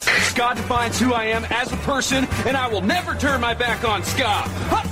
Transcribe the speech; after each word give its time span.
Ska 0.00 0.54
defines 0.54 0.98
who 0.98 1.12
I 1.14 1.26
am 1.26 1.44
as 1.44 1.72
a 1.72 1.76
person, 1.76 2.26
and 2.46 2.56
I 2.56 2.66
will 2.68 2.80
never 2.80 3.14
turn 3.14 3.40
my 3.40 3.54
back 3.54 3.84
on 3.88 4.02
Ska. 4.02 4.24
Huh! 4.26 4.82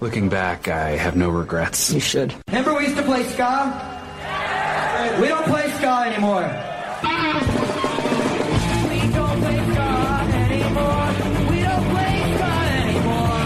Looking 0.00 0.28
back, 0.28 0.68
I 0.68 0.90
have 0.96 1.16
no 1.16 1.28
regrets. 1.30 1.92
You 1.92 2.00
should. 2.00 2.32
Remember 2.48 2.74
we 2.74 2.84
used 2.84 2.96
to 2.96 3.02
play 3.02 3.22
ska? 3.24 3.72
We 5.20 5.28
don't 5.28 5.44
play 5.44 5.68
ska 5.72 6.04
anymore. 6.06 6.42
We 8.88 9.10
don't 9.12 9.40
play 9.40 9.58
ska 9.72 9.86
anymore. 10.46 11.10
We 11.50 11.60
don't 11.60 11.86
play 11.90 12.16
ska 12.36 12.50
anymore. 12.86 13.42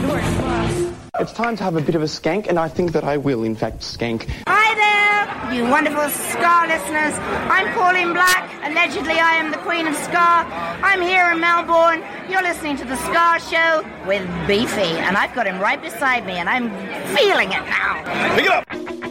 The 0.00 0.08
worst 0.08 0.36
was. 0.42 0.72
It's 1.20 1.32
time 1.32 1.56
to 1.56 1.64
have 1.64 1.76
a 1.76 1.80
bit 1.80 1.94
of 1.94 2.02
a 2.02 2.06
skank, 2.06 2.48
and 2.48 2.58
I 2.58 2.68
think 2.68 2.92
that 2.92 3.04
I 3.04 3.16
will, 3.16 3.44
in 3.44 3.54
fact, 3.54 3.80
skank. 3.80 4.28
Hi 4.46 4.74
there, 4.74 5.05
you 5.52 5.64
wonderful 5.64 6.08
Ska 6.08 6.66
listeners. 6.68 7.14
I'm 7.48 7.72
Pauline 7.74 8.12
Black. 8.12 8.50
Allegedly, 8.64 9.18
I 9.18 9.36
am 9.36 9.50
the 9.50 9.58
Queen 9.58 9.86
of 9.86 9.94
Ska. 9.94 10.46
I'm 10.82 11.00
here 11.00 11.30
in 11.30 11.40
Melbourne. 11.40 12.02
You're 12.28 12.42
listening 12.42 12.76
to 12.78 12.84
the 12.84 12.96
Ska 12.96 13.38
Show 13.50 13.84
with 14.06 14.26
Beefy, 14.46 14.98
and 14.98 15.16
I've 15.16 15.34
got 15.34 15.46
him 15.46 15.60
right 15.60 15.80
beside 15.80 16.26
me, 16.26 16.34
and 16.34 16.48
I'm 16.48 16.70
feeling 17.16 17.52
it 17.52 17.64
now. 17.66 18.34
Pick 18.34 18.46
it 18.46 18.52
up! 18.52 19.05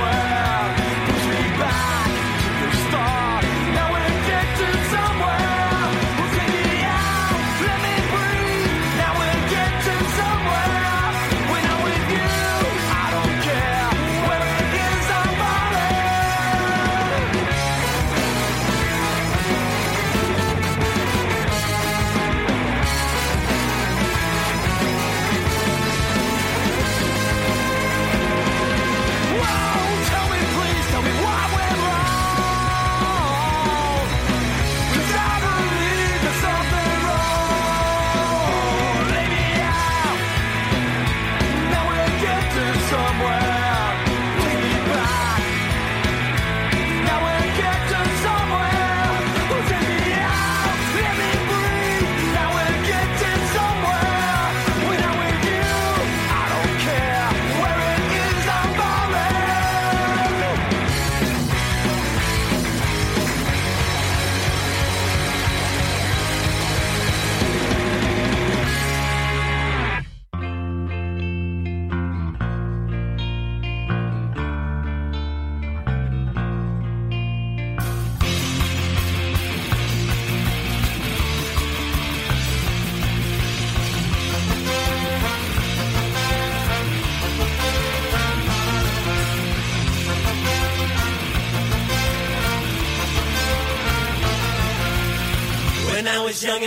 Somewhere, 0.00 0.39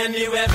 was 0.06 0.34
young 0.34 0.53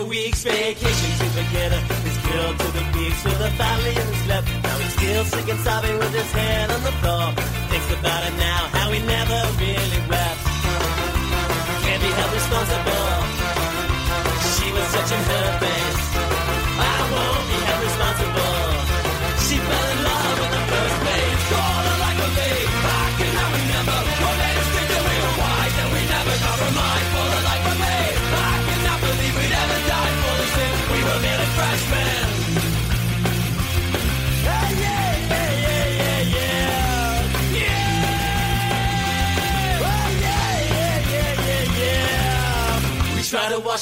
a 0.00 0.04
week's 0.04 0.42
vacation 0.44 1.10
to 1.20 1.26
forget 1.36 1.72
her. 1.72 1.82
His 2.08 2.18
girl 2.24 2.50
to 2.56 2.68
the 2.78 2.84
beach 2.94 3.20
with 3.24 3.40
a 3.40 3.50
family 3.60 3.94
in 4.00 4.06
his 4.12 4.24
left. 4.28 4.48
Now 4.64 4.76
he's 4.78 4.94
still 4.96 5.24
sick 5.24 5.48
and 5.48 5.60
sobbing 5.60 5.98
with 5.98 6.12
his 6.14 6.30
head 6.32 6.70
on 6.70 6.82
the 6.82 6.94
floor. 7.00 7.26
Thinks 7.70 7.90
about 7.98 8.22
it 8.28 8.34
now, 8.36 8.60
how 8.76 8.88
he 8.92 9.00
never 9.04 9.38
really 9.60 10.00
wept. 10.08 10.40
Can't 11.84 12.02
be 12.06 12.10
held 12.18 12.32
responsible. 12.40 13.12
She 14.56 14.66
was 14.72 14.86
such 14.94 15.10
in 15.16 15.22
her 15.32 15.48
face. 15.64 16.02
I 16.80 16.96
won't 17.12 17.44
be 17.50 17.58
held 17.68 17.82
responsible. 17.88 18.64
She 19.44 19.56
fell 19.68 19.86
in 19.92 19.99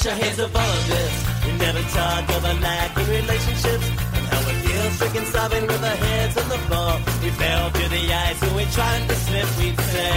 try 0.09 0.17
to 0.17 0.17
wash 0.17 0.17
our 0.17 0.25
hands 0.25 0.39
of 0.39 0.53
this. 0.87 1.13
We 1.45 1.51
never 1.57 1.81
talk 1.89 2.29
of 2.29 2.43
a 2.43 2.53
lack 2.61 2.97
in 2.97 3.07
relationships 3.07 3.87
and 4.13 4.25
how 4.31 4.39
we 4.47 4.53
feel 4.65 4.91
sick 4.91 5.15
and 5.15 5.27
sobbing 5.27 5.67
with 5.67 5.83
our 5.83 5.95
heads 5.95 6.37
on 6.37 6.49
the 6.49 6.57
floor. 6.67 6.93
We 7.23 7.29
fell 7.29 7.69
through 7.71 7.89
the 7.89 8.13
ice 8.13 8.41
and 8.41 8.55
we 8.55 8.65
tried 8.65 9.09
to 9.09 9.15
slip, 9.15 9.49
we'd 9.59 9.79
say. 9.79 10.13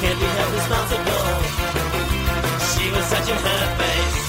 Can't 0.00 0.20
be 0.20 0.26
held 0.36 0.52
responsible. 0.52 1.26
She 2.72 2.90
was 2.90 3.04
such 3.04 3.28
a 3.30 3.36
her 3.36 3.76
face. 3.78 4.23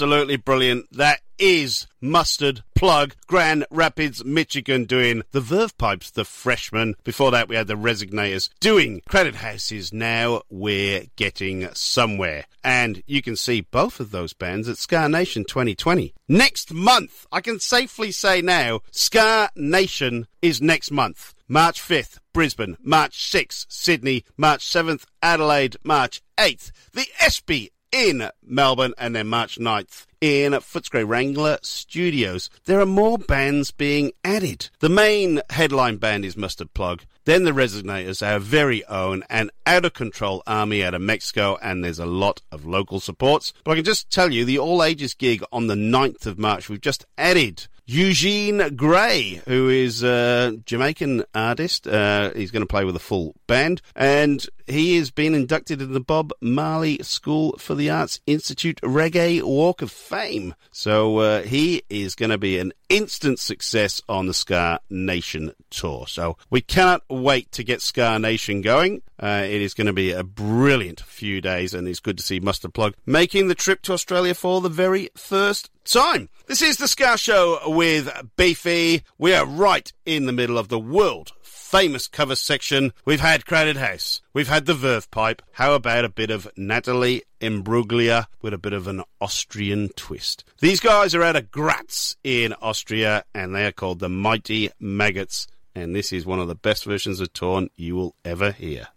Absolutely 0.00 0.38
brilliant. 0.38 0.90
That 0.92 1.20
is 1.38 1.86
Mustard 2.00 2.64
Plug, 2.74 3.14
Grand 3.26 3.66
Rapids, 3.70 4.24
Michigan, 4.24 4.86
doing 4.86 5.24
the 5.32 5.42
Verve 5.42 5.76
Pipes, 5.76 6.10
the 6.10 6.24
freshmen. 6.24 6.94
Before 7.04 7.30
that, 7.32 7.50
we 7.50 7.56
had 7.56 7.66
the 7.66 7.74
Resignators 7.74 8.48
doing 8.60 9.02
Credit 9.06 9.34
Houses. 9.34 9.92
Now 9.92 10.40
we're 10.48 11.02
getting 11.16 11.68
somewhere. 11.74 12.46
And 12.64 13.02
you 13.06 13.20
can 13.20 13.36
see 13.36 13.60
both 13.60 14.00
of 14.00 14.10
those 14.10 14.32
bands 14.32 14.70
at 14.70 14.78
Ska 14.78 15.06
Nation 15.06 15.44
2020. 15.44 16.14
Next 16.26 16.72
month, 16.72 17.26
I 17.30 17.42
can 17.42 17.60
safely 17.60 18.10
say 18.10 18.40
now, 18.40 18.80
Ska 18.90 19.50
Nation 19.54 20.28
is 20.40 20.62
next 20.62 20.90
month. 20.90 21.34
March 21.46 21.78
5th, 21.78 22.20
Brisbane. 22.32 22.78
March 22.82 23.30
6th, 23.30 23.66
Sydney. 23.68 24.24
March 24.38 24.64
7th, 24.64 25.04
Adelaide. 25.20 25.76
March 25.84 26.22
8th, 26.38 26.72
the 26.94 27.06
ESPY 27.20 27.70
in 27.92 28.30
Melbourne, 28.44 28.94
and 28.98 29.14
then 29.14 29.28
March 29.28 29.58
9th 29.58 30.06
in 30.20 30.52
Footscray 30.52 31.06
Wrangler 31.06 31.58
Studios. 31.62 32.50
There 32.66 32.80
are 32.80 32.86
more 32.86 33.18
bands 33.18 33.70
being 33.70 34.12
added. 34.24 34.68
The 34.80 34.88
main 34.88 35.40
headline 35.50 35.96
band 35.96 36.24
is 36.24 36.36
Mustard 36.36 36.74
Plug. 36.74 37.02
Then 37.24 37.44
the 37.44 37.52
Resignators, 37.52 38.26
our 38.26 38.38
very 38.38 38.84
own 38.86 39.22
and 39.28 39.50
out 39.66 39.84
of 39.84 39.92
control 39.92 40.42
army 40.46 40.82
out 40.82 40.94
of 40.94 41.02
Mexico, 41.02 41.58
and 41.62 41.84
there's 41.84 41.98
a 41.98 42.06
lot 42.06 42.42
of 42.50 42.66
local 42.66 42.98
supports. 42.98 43.52
But 43.62 43.72
I 43.72 43.74
can 43.76 43.84
just 43.84 44.10
tell 44.10 44.32
you 44.32 44.44
the 44.44 44.58
all 44.58 44.82
ages 44.82 45.14
gig 45.14 45.42
on 45.52 45.66
the 45.66 45.74
9th 45.74 46.26
of 46.26 46.38
March, 46.38 46.68
we've 46.68 46.80
just 46.80 47.06
added 47.18 47.68
Eugene 47.92 48.76
Gray, 48.76 49.42
who 49.48 49.68
is 49.68 50.04
a 50.04 50.56
Jamaican 50.64 51.24
artist. 51.34 51.88
Uh, 51.88 52.30
he's 52.34 52.52
going 52.52 52.62
to 52.62 52.66
play 52.66 52.84
with 52.84 52.94
a 52.94 53.00
full 53.00 53.34
band, 53.48 53.82
and 53.96 54.46
he 54.68 54.96
has 54.96 55.10
been 55.10 55.34
inducted 55.34 55.82
in 55.82 55.92
the 55.92 55.98
Bob 55.98 56.30
Marley 56.40 57.02
School 57.02 57.56
for 57.58 57.74
the 57.74 57.90
Arts 57.90 58.20
Institute 58.28 58.80
Reggae 58.82 59.42
Walk 59.42 59.82
of 59.82 59.90
Fame. 59.90 60.54
So 60.70 61.18
uh, 61.18 61.42
he 61.42 61.82
is 61.90 62.14
going 62.14 62.30
to 62.30 62.38
be 62.38 62.60
an 62.60 62.72
instant 62.88 63.40
success 63.40 64.00
on 64.08 64.28
the 64.28 64.34
Ska 64.34 64.78
Nation 64.88 65.50
tour. 65.70 66.06
So 66.06 66.36
we 66.48 66.60
cannot 66.60 67.02
wait 67.08 67.50
to 67.52 67.64
get 67.64 67.82
Ska 67.82 68.20
Nation 68.20 68.60
going. 68.60 69.02
Uh, 69.18 69.42
it 69.44 69.60
is 69.60 69.74
going 69.74 69.88
to 69.88 69.92
be 69.92 70.12
a 70.12 70.22
brilliant 70.22 71.00
few 71.00 71.40
days, 71.40 71.74
and 71.74 71.88
it's 71.88 72.00
good 72.00 72.18
to 72.18 72.24
see 72.24 72.38
Mustard 72.38 72.72
Plug 72.72 72.94
making 73.04 73.48
the 73.48 73.56
trip 73.56 73.82
to 73.82 73.92
Australia 73.92 74.34
for 74.34 74.60
the 74.60 74.68
very 74.68 75.10
first 75.16 75.70
time. 75.92 76.28
This 76.46 76.62
is 76.62 76.76
the 76.76 76.88
Ska 76.88 77.18
Show 77.18 77.58
with 77.66 78.10
Beefy. 78.36 79.02
We 79.18 79.34
are 79.34 79.44
right 79.44 79.92
in 80.06 80.26
the 80.26 80.32
middle 80.32 80.58
of 80.58 80.68
the 80.68 80.78
world 80.78 81.32
famous 81.70 82.08
cover 82.08 82.34
section. 82.34 82.92
We've 83.04 83.20
had 83.20 83.46
Crowded 83.46 83.76
House. 83.76 84.20
We've 84.32 84.48
had 84.48 84.66
the 84.66 84.74
Verve 84.74 85.08
Pipe. 85.12 85.40
How 85.52 85.74
about 85.74 86.04
a 86.04 86.08
bit 86.08 86.30
of 86.30 86.50
Natalie 86.56 87.22
Imbruglia 87.40 88.26
with 88.42 88.52
a 88.52 88.58
bit 88.58 88.72
of 88.72 88.88
an 88.88 89.04
Austrian 89.20 89.90
twist? 89.94 90.42
These 90.58 90.80
guys 90.80 91.14
are 91.14 91.22
out 91.22 91.36
of 91.36 91.52
Graz 91.52 92.16
in 92.24 92.54
Austria 92.54 93.22
and 93.32 93.54
they 93.54 93.66
are 93.66 93.72
called 93.72 94.00
the 94.00 94.08
Mighty 94.08 94.70
Maggots. 94.80 95.46
And 95.72 95.94
this 95.94 96.12
is 96.12 96.26
one 96.26 96.40
of 96.40 96.48
the 96.48 96.56
best 96.56 96.84
versions 96.84 97.20
of 97.20 97.32
Torn 97.32 97.70
you 97.76 97.94
will 97.94 98.16
ever 98.24 98.50
hear. 98.50 98.88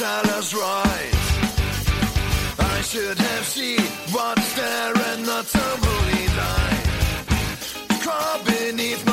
Tell 0.00 0.30
us 0.30 0.54
right. 0.54 1.12
I 2.58 2.80
should 2.80 3.18
have 3.18 3.44
seen 3.44 3.82
what's 4.12 4.50
there 4.54 4.94
and 5.08 5.26
not 5.26 5.46
totally 5.46 6.26
lie. 6.40 6.80
Crawl 8.00 8.42
beneath 8.44 9.09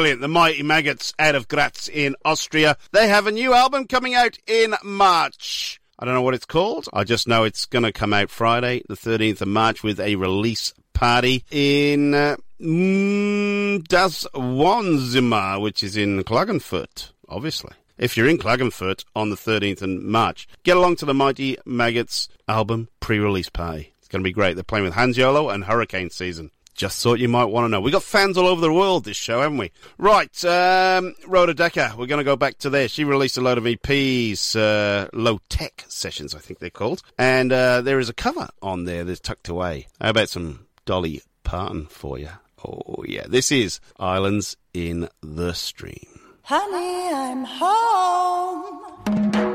brilliant. 0.00 0.22
The 0.22 0.28
Mighty 0.28 0.62
Maggots 0.62 1.12
out 1.18 1.34
of 1.34 1.46
Graz 1.46 1.86
in 1.92 2.16
Austria. 2.24 2.78
They 2.90 3.08
have 3.08 3.26
a 3.26 3.30
new 3.30 3.52
album 3.52 3.86
coming 3.86 4.14
out 4.14 4.38
in 4.46 4.74
March. 4.82 5.78
I 5.98 6.06
don't 6.06 6.14
know 6.14 6.22
what 6.22 6.32
it's 6.32 6.46
called. 6.46 6.88
I 6.94 7.04
just 7.04 7.28
know 7.28 7.44
it's 7.44 7.66
going 7.66 7.82
to 7.82 7.92
come 7.92 8.14
out 8.14 8.30
Friday, 8.30 8.82
the 8.88 8.94
13th 8.94 9.42
of 9.42 9.48
March, 9.48 9.82
with 9.82 10.00
a 10.00 10.16
release 10.16 10.72
party 10.94 11.44
in 11.50 12.14
uh, 12.14 12.36
mm, 12.58 13.86
Das 13.88 14.26
Wohnzimmer, 14.34 15.60
which 15.60 15.82
is 15.82 15.98
in 15.98 16.24
Klagenfurt, 16.24 17.10
obviously. 17.28 17.74
If 17.98 18.16
you're 18.16 18.26
in 18.26 18.38
Klagenfurt 18.38 19.04
on 19.14 19.28
the 19.28 19.36
13th 19.36 19.82
of 19.82 19.90
March, 19.90 20.48
get 20.62 20.78
along 20.78 20.96
to 20.96 21.04
the 21.04 21.12
Mighty 21.12 21.58
Maggots 21.66 22.30
album 22.48 22.88
pre-release 23.00 23.50
party. 23.50 23.92
It's 23.98 24.08
going 24.08 24.22
to 24.22 24.28
be 24.28 24.32
great. 24.32 24.54
They're 24.54 24.64
playing 24.64 24.86
with 24.86 24.94
Hans 24.94 25.18
Yolo 25.18 25.50
and 25.50 25.62
Hurricane 25.62 26.08
Season. 26.08 26.50
Just 26.74 27.02
thought 27.02 27.18
you 27.18 27.28
might 27.28 27.44
want 27.44 27.64
to 27.64 27.68
know. 27.68 27.80
We've 27.80 27.92
got 27.92 28.02
fans 28.02 28.38
all 28.38 28.46
over 28.46 28.60
the 28.60 28.72
world 28.72 29.04
this 29.04 29.16
show, 29.16 29.40
haven't 29.40 29.58
we? 29.58 29.70
Right, 29.98 30.44
um, 30.44 31.14
Rhoda 31.26 31.54
Dakar, 31.54 31.94
we're 31.96 32.06
going 32.06 32.20
to 32.20 32.24
go 32.24 32.36
back 32.36 32.58
to 32.58 32.70
there. 32.70 32.88
She 32.88 33.04
released 33.04 33.36
a 33.36 33.40
load 33.40 33.58
of 33.58 33.64
EPs, 33.64 34.56
uh, 34.56 35.08
low 35.12 35.40
tech 35.48 35.84
sessions, 35.88 36.34
I 36.34 36.38
think 36.38 36.58
they're 36.58 36.70
called. 36.70 37.02
And 37.18 37.52
uh, 37.52 37.82
there 37.82 37.98
is 37.98 38.08
a 38.08 38.14
cover 38.14 38.48
on 38.62 38.84
there 38.84 39.04
that's 39.04 39.20
tucked 39.20 39.48
away. 39.48 39.88
How 40.00 40.10
about 40.10 40.30
some 40.30 40.66
Dolly 40.86 41.22
Parton 41.44 41.86
for 41.86 42.18
you? 42.18 42.30
Oh, 42.64 43.04
yeah. 43.06 43.24
This 43.28 43.52
is 43.52 43.80
Islands 43.98 44.56
in 44.74 45.08
the 45.22 45.54
Stream. 45.54 46.06
Honey, 46.42 47.14
I'm 47.14 47.44
home. 47.44 49.49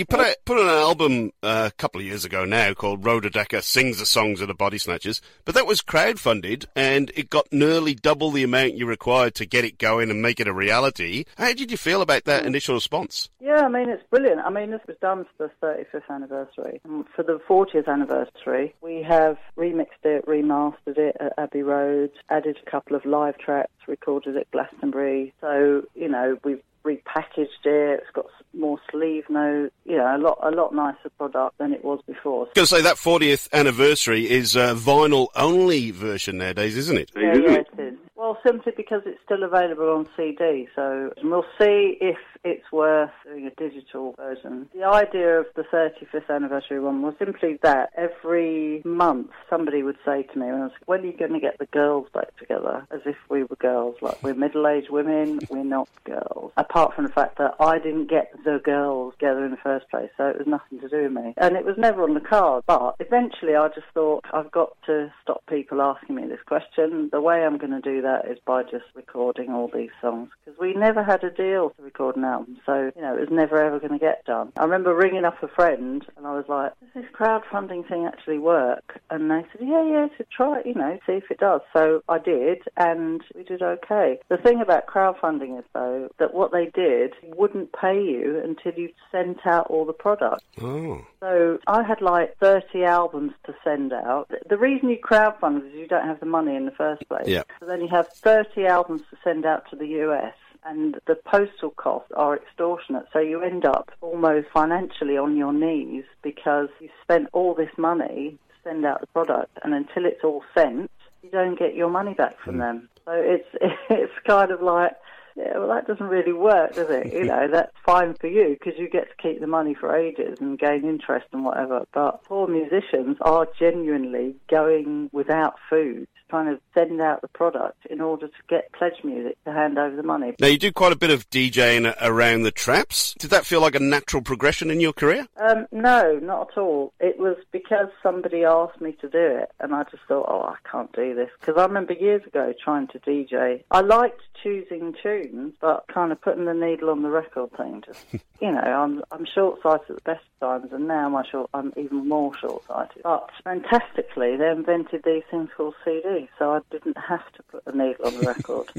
You 0.00 0.06
put 0.06 0.20
out, 0.20 0.36
put 0.46 0.56
on 0.56 0.64
an 0.64 0.70
album 0.70 1.32
uh, 1.42 1.68
a 1.70 1.76
couple 1.76 2.00
of 2.00 2.06
years 2.06 2.24
ago 2.24 2.46
now 2.46 2.72
called 2.72 3.04
Rhoda 3.04 3.28
Dakar 3.28 3.60
sings 3.60 3.98
the 3.98 4.06
songs 4.06 4.40
of 4.40 4.48
the 4.48 4.54
Body 4.54 4.78
Snatchers, 4.78 5.20
but 5.44 5.54
that 5.54 5.66
was 5.66 5.82
crowdfunded 5.82 6.64
and 6.74 7.12
it 7.14 7.28
got 7.28 7.52
nearly 7.52 7.94
double 7.94 8.30
the 8.30 8.42
amount 8.42 8.78
you 8.78 8.86
required 8.86 9.34
to 9.34 9.44
get 9.44 9.66
it 9.66 9.76
going 9.76 10.08
and 10.08 10.22
make 10.22 10.40
it 10.40 10.48
a 10.48 10.54
reality. 10.54 11.26
How 11.36 11.52
did 11.52 11.70
you 11.70 11.76
feel 11.76 12.00
about 12.00 12.24
that 12.24 12.46
initial 12.46 12.76
response? 12.76 13.28
Yeah, 13.40 13.60
I 13.60 13.68
mean, 13.68 13.90
it's 13.90 14.02
brilliant. 14.08 14.40
I 14.40 14.48
mean, 14.48 14.70
this 14.70 14.80
was 14.88 14.96
done 15.02 15.26
for 15.36 15.50
the 15.60 15.66
35th 15.66 16.08
anniversary. 16.08 16.80
And 16.84 17.04
for 17.14 17.22
the 17.22 17.38
40th 17.46 17.86
anniversary, 17.86 18.74
we 18.80 19.04
have 19.06 19.36
remixed 19.58 20.04
it, 20.04 20.24
remastered 20.24 20.96
it 20.96 21.16
at 21.20 21.34
Abbey 21.36 21.62
Road, 21.62 22.12
added 22.30 22.56
a 22.66 22.70
couple 22.70 22.96
of 22.96 23.04
live 23.04 23.36
tracks, 23.36 23.70
recorded 23.86 24.38
at 24.38 24.50
Glastonbury. 24.50 25.34
So, 25.42 25.82
you 25.94 26.08
know, 26.08 26.38
we've 26.42 26.62
repackaged 26.84 27.64
it. 27.64 28.00
It's 28.00 28.10
got 28.12 28.26
more 28.54 28.78
sleeve 28.90 29.24
notes. 29.28 29.74
You 29.84 29.98
know, 29.98 30.16
a 30.16 30.18
lot, 30.18 30.38
a 30.42 30.50
lot 30.50 30.74
nicer 30.74 31.10
product 31.18 31.58
than 31.58 31.72
it 31.72 31.84
was 31.84 32.00
before. 32.06 32.36
I 32.36 32.40
was 32.40 32.48
going 32.54 32.66
to 32.66 32.74
say 32.74 32.82
that 32.82 32.96
40th 32.96 33.48
anniversary 33.52 34.30
is 34.30 34.56
a 34.56 34.74
vinyl 34.74 35.28
only 35.36 35.90
version 35.90 36.38
nowadays, 36.38 36.76
isn't 36.76 36.98
it? 36.98 37.10
Yeah, 37.16 37.34
yeah, 37.34 37.52
it 37.52 37.68
is. 37.78 37.94
Well, 38.16 38.38
simply 38.46 38.72
because 38.76 39.02
it's 39.06 39.20
still 39.24 39.42
available 39.42 39.88
on 39.88 40.06
CD, 40.16 40.68
so 40.76 41.10
we'll 41.22 41.46
see 41.58 41.96
if 42.00 42.18
it's 42.44 42.70
worth 42.72 43.10
doing 43.24 43.46
a 43.46 43.50
digital 43.50 44.12
version. 44.12 44.68
The 44.74 44.84
idea 44.84 45.40
of 45.40 45.46
the 45.56 45.62
35th 45.62 46.28
anniversary 46.28 46.80
one 46.80 47.02
was 47.02 47.14
simply 47.18 47.58
that 47.62 47.90
every 47.96 48.82
month 48.84 49.30
somebody 49.48 49.82
would 49.82 49.98
say 50.04 50.22
to 50.22 50.38
me, 50.38 50.46
when, 50.86 51.00
are 51.00 51.04
you 51.04 51.16
going 51.16 51.32
to 51.32 51.40
get 51.40 51.58
the 51.58 51.66
girls 51.66 52.08
back 52.14 52.36
together? 52.38 52.86
As 52.90 53.00
if 53.04 53.16
we 53.28 53.42
were 53.42 53.56
girls, 53.56 53.96
like 54.00 54.22
we're 54.22 54.34
middle-aged 54.34 54.90
women, 54.90 55.40
we're 55.50 55.64
not 55.64 55.88
girls. 56.04 56.52
Apart 56.56 56.94
from 56.94 57.04
the 57.04 57.12
fact 57.12 57.38
that 57.38 57.54
I 57.60 57.78
didn't 57.78 58.08
get 58.08 58.32
the 58.44 58.60
girls 58.64 59.14
together 59.14 59.44
in 59.44 59.50
the 59.50 59.56
first 59.58 59.88
place, 59.90 60.10
so 60.16 60.28
it 60.28 60.38
was 60.38 60.46
nothing 60.46 60.80
to 60.80 60.88
do 60.88 61.02
with 61.02 61.12
me. 61.12 61.34
And 61.36 61.56
it 61.56 61.64
was 61.64 61.76
never 61.78 62.02
on 62.02 62.14
the 62.14 62.20
card, 62.20 62.64
but 62.66 62.96
eventually 63.00 63.54
I 63.54 63.68
just 63.68 63.86
thought, 63.92 64.24
I've 64.32 64.50
got 64.50 64.76
to 64.86 65.12
stop 65.22 65.44
people 65.46 65.82
asking 65.82 66.16
me 66.16 66.26
this 66.26 66.40
question. 66.46 67.10
The 67.12 67.20
way 67.20 67.44
I'm 67.44 67.58
going 67.58 67.72
to 67.72 67.80
do 67.80 68.02
that 68.02 68.26
is 68.28 68.38
by 68.46 68.62
just 68.62 68.84
recording 68.94 69.50
all 69.50 69.70
these 69.72 69.90
songs, 70.00 70.30
because 70.44 70.58
we 70.58 70.74
never 70.74 71.02
had 71.02 71.22
a 71.24 71.30
deal 71.30 71.70
to 71.70 71.82
record 71.82 72.16
an 72.16 72.24
album, 72.30 72.58
so, 72.64 72.90
you 72.96 73.02
know, 73.02 73.14
it 73.16 73.20
was 73.20 73.28
never 73.30 73.62
ever 73.62 73.78
going 73.78 73.92
to 73.92 73.98
get 73.98 74.24
done. 74.24 74.52
I 74.58 74.64
remember 74.64 74.94
ringing 74.94 75.24
up 75.24 75.42
a 75.42 75.48
friend, 75.48 76.04
and 76.16 76.26
I 76.26 76.32
was 76.34 76.44
like, 76.48 76.72
does 76.80 77.02
this 77.02 77.12
crowdfunding 77.12 77.88
thing 77.88 78.06
actually 78.06 78.38
work? 78.38 79.00
And 79.10 79.30
they 79.30 79.42
said, 79.52 79.66
yeah, 79.66 79.84
yeah, 79.84 80.06
to 80.18 80.24
try 80.34 80.60
it, 80.60 80.66
you 80.66 80.74
know, 80.74 80.98
see 81.06 81.14
if 81.14 81.30
it 81.30 81.38
does. 81.38 81.60
So 81.72 82.02
I 82.08 82.18
did, 82.18 82.58
and 82.76 83.22
we 83.34 83.42
did 83.44 83.62
okay. 83.62 84.18
The 84.28 84.36
thing 84.36 84.60
about 84.60 84.86
crowdfunding 84.86 85.58
is, 85.58 85.64
though, 85.74 86.08
that 86.18 86.34
what 86.34 86.52
they 86.52 86.66
did 86.66 87.12
wouldn't 87.36 87.72
pay 87.72 88.00
you 88.00 88.40
until 88.44 88.72
you 88.80 88.90
sent 89.12 89.46
out 89.46 89.66
all 89.68 89.84
the 89.84 89.92
product. 89.92 90.42
Oh. 90.62 91.04
So 91.20 91.58
I 91.66 91.82
had 91.82 92.00
like 92.00 92.36
30 92.38 92.84
albums 92.84 93.32
to 93.46 93.54
send 93.64 93.92
out. 93.92 94.28
The- 94.30 94.40
The 94.48 94.58
reason 94.58 94.88
you 94.88 94.98
crowdfund 94.98 95.66
is 95.66 95.74
you 95.74 95.86
don't 95.86 96.06
have 96.06 96.20
the 96.20 96.26
money 96.26 96.54
in 96.56 96.64
the 96.66 96.70
first 96.72 97.06
place. 97.08 97.26
Yeah. 97.26 97.42
So 97.58 97.66
then 97.66 97.80
you 97.80 97.88
have 97.88 98.08
30 98.08 98.66
albums 98.66 99.02
to 99.10 99.16
send 99.24 99.44
out 99.44 99.68
to 99.70 99.76
the 99.76 99.86
US. 100.04 100.34
And 100.64 101.00
the 101.06 101.14
postal 101.14 101.70
costs 101.70 102.12
are 102.16 102.36
extortionate, 102.36 103.06
so 103.12 103.18
you 103.18 103.42
end 103.42 103.64
up 103.64 103.90
almost 104.00 104.48
financially 104.52 105.16
on 105.16 105.36
your 105.36 105.52
knees 105.52 106.04
because 106.22 106.68
you 106.80 106.90
spent 107.02 107.28
all 107.32 107.54
this 107.54 107.70
money 107.78 108.38
to 108.48 108.68
send 108.68 108.84
out 108.84 109.00
the 109.00 109.06
product, 109.08 109.58
and 109.64 109.72
until 109.72 110.04
it's 110.04 110.22
all 110.22 110.42
sent, 110.54 110.90
you 111.22 111.30
don't 111.30 111.58
get 111.58 111.74
your 111.74 111.88
money 111.88 112.14
back 112.14 112.38
from 112.40 112.54
hmm. 112.54 112.60
them. 112.60 112.88
So 113.04 113.12
it's 113.12 113.48
it's 113.90 114.12
kind 114.26 114.50
of 114.50 114.62
like, 114.62 114.92
yeah, 115.36 115.58
well, 115.58 115.68
that 115.68 115.86
doesn't 115.86 116.06
really 116.06 116.32
work, 116.32 116.74
does 116.74 116.90
it? 116.90 117.12
You 117.12 117.24
know, 117.32 117.48
that's 117.50 117.72
fine 117.84 118.14
for 118.14 118.26
you 118.26 118.56
because 118.58 118.78
you 118.78 118.88
get 118.88 119.08
to 119.08 119.22
keep 119.22 119.40
the 119.40 119.46
money 119.46 119.74
for 119.74 119.96
ages 119.96 120.38
and 120.40 120.58
gain 120.58 120.84
interest 120.84 121.26
and 121.32 121.44
whatever. 121.44 121.86
But 121.92 122.24
poor 122.24 122.46
musicians 122.46 123.16
are 123.20 123.46
genuinely 123.58 124.36
going 124.48 125.10
without 125.12 125.54
food, 125.68 126.08
trying 126.30 126.48
of 126.48 126.60
send 126.74 127.00
out 127.00 127.20
the 127.20 127.28
product 127.28 127.86
in 127.90 128.00
order 128.00 128.28
to 128.28 128.34
get 128.48 128.72
pledge 128.72 129.04
music 129.04 129.36
to 129.44 129.52
hand 129.52 129.78
over 129.78 129.96
the 129.96 130.02
money. 130.02 130.34
Now 130.40 130.46
you 130.46 130.58
do 130.58 130.72
quite 130.72 130.92
a 130.92 130.96
bit 130.96 131.10
of 131.10 131.28
DJing 131.30 131.94
around 132.00 132.42
the 132.42 132.52
traps. 132.52 133.14
Did 133.18 133.30
that 133.30 133.44
feel 133.44 133.60
like 133.60 133.74
a 133.74 133.80
natural 133.80 134.22
progression 134.22 134.70
in 134.70 134.80
your 134.80 134.92
career? 134.92 135.26
Um, 135.36 135.66
no, 135.72 136.18
not 136.22 136.52
at 136.52 136.58
all. 136.58 136.92
It 137.00 137.18
was 137.18 137.36
because 137.50 137.88
somebody 138.02 138.44
asked 138.44 138.80
me 138.80 138.92
to 139.00 139.08
do 139.08 139.18
it, 139.18 139.50
and 139.58 139.74
I 139.74 139.82
just 139.84 140.04
thought, 140.06 140.26
oh, 140.28 140.42
I 140.42 140.56
can't 140.70 140.92
do 140.92 141.14
this. 141.14 141.28
Because 141.40 141.56
I 141.58 141.66
remember 141.66 141.92
years 141.92 142.24
ago 142.26 142.54
trying 142.62 142.86
to 142.88 142.98
DJ. 143.00 143.64
I 143.70 143.80
liked 143.80 144.22
choosing 144.42 144.94
tunes, 145.02 145.54
but 145.60 145.84
kind 145.92 146.12
of 146.12 146.20
putting 146.20 146.44
the 146.44 146.54
needle 146.54 146.90
on 146.90 147.02
the 147.02 147.10
record 147.10 147.50
thing. 147.56 147.82
Just, 147.84 148.04
you 148.40 148.52
know, 148.52 148.60
I'm 148.60 149.02
I'm 149.10 149.26
short-sighted 149.26 149.90
at 149.90 149.96
the 149.96 150.02
best 150.02 150.24
of 150.40 150.48
times, 150.48 150.72
and 150.72 150.88
now 150.88 151.08
my 151.08 151.24
short, 151.30 151.50
I'm 151.54 151.72
even 151.76 152.08
more 152.08 152.32
short-sighted. 152.38 153.02
But 153.02 153.30
fantastically, 153.44 154.36
they 154.36 154.50
invented 154.50 155.02
these 155.04 155.22
things 155.30 155.50
called 155.56 155.74
CDs, 155.84 156.28
so 156.38 156.52
I 156.52 156.60
didn't 156.70 156.98
have 156.98 157.30
to 157.32 157.42
put 157.44 157.64
the 157.64 157.72
needle 157.72 158.06
on 158.06 158.14
the 158.14 158.26
record. 158.26 158.70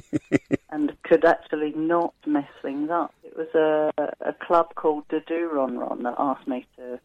and 0.72 0.96
could 1.04 1.26
actually 1.26 1.74
not 1.76 2.14
mess 2.26 2.50
things 2.62 2.90
up. 2.90 3.14
It 3.24 3.36
was 3.36 3.54
a, 3.54 3.92
a 4.22 4.34
club 4.34 4.76
called 4.76 5.04
the 5.10 5.20
Do 5.28 5.50
Ron 5.52 5.78
Ron 5.78 6.04
that 6.04 6.16
asked 6.18 6.48
me 6.48 6.66
to 6.78 7.00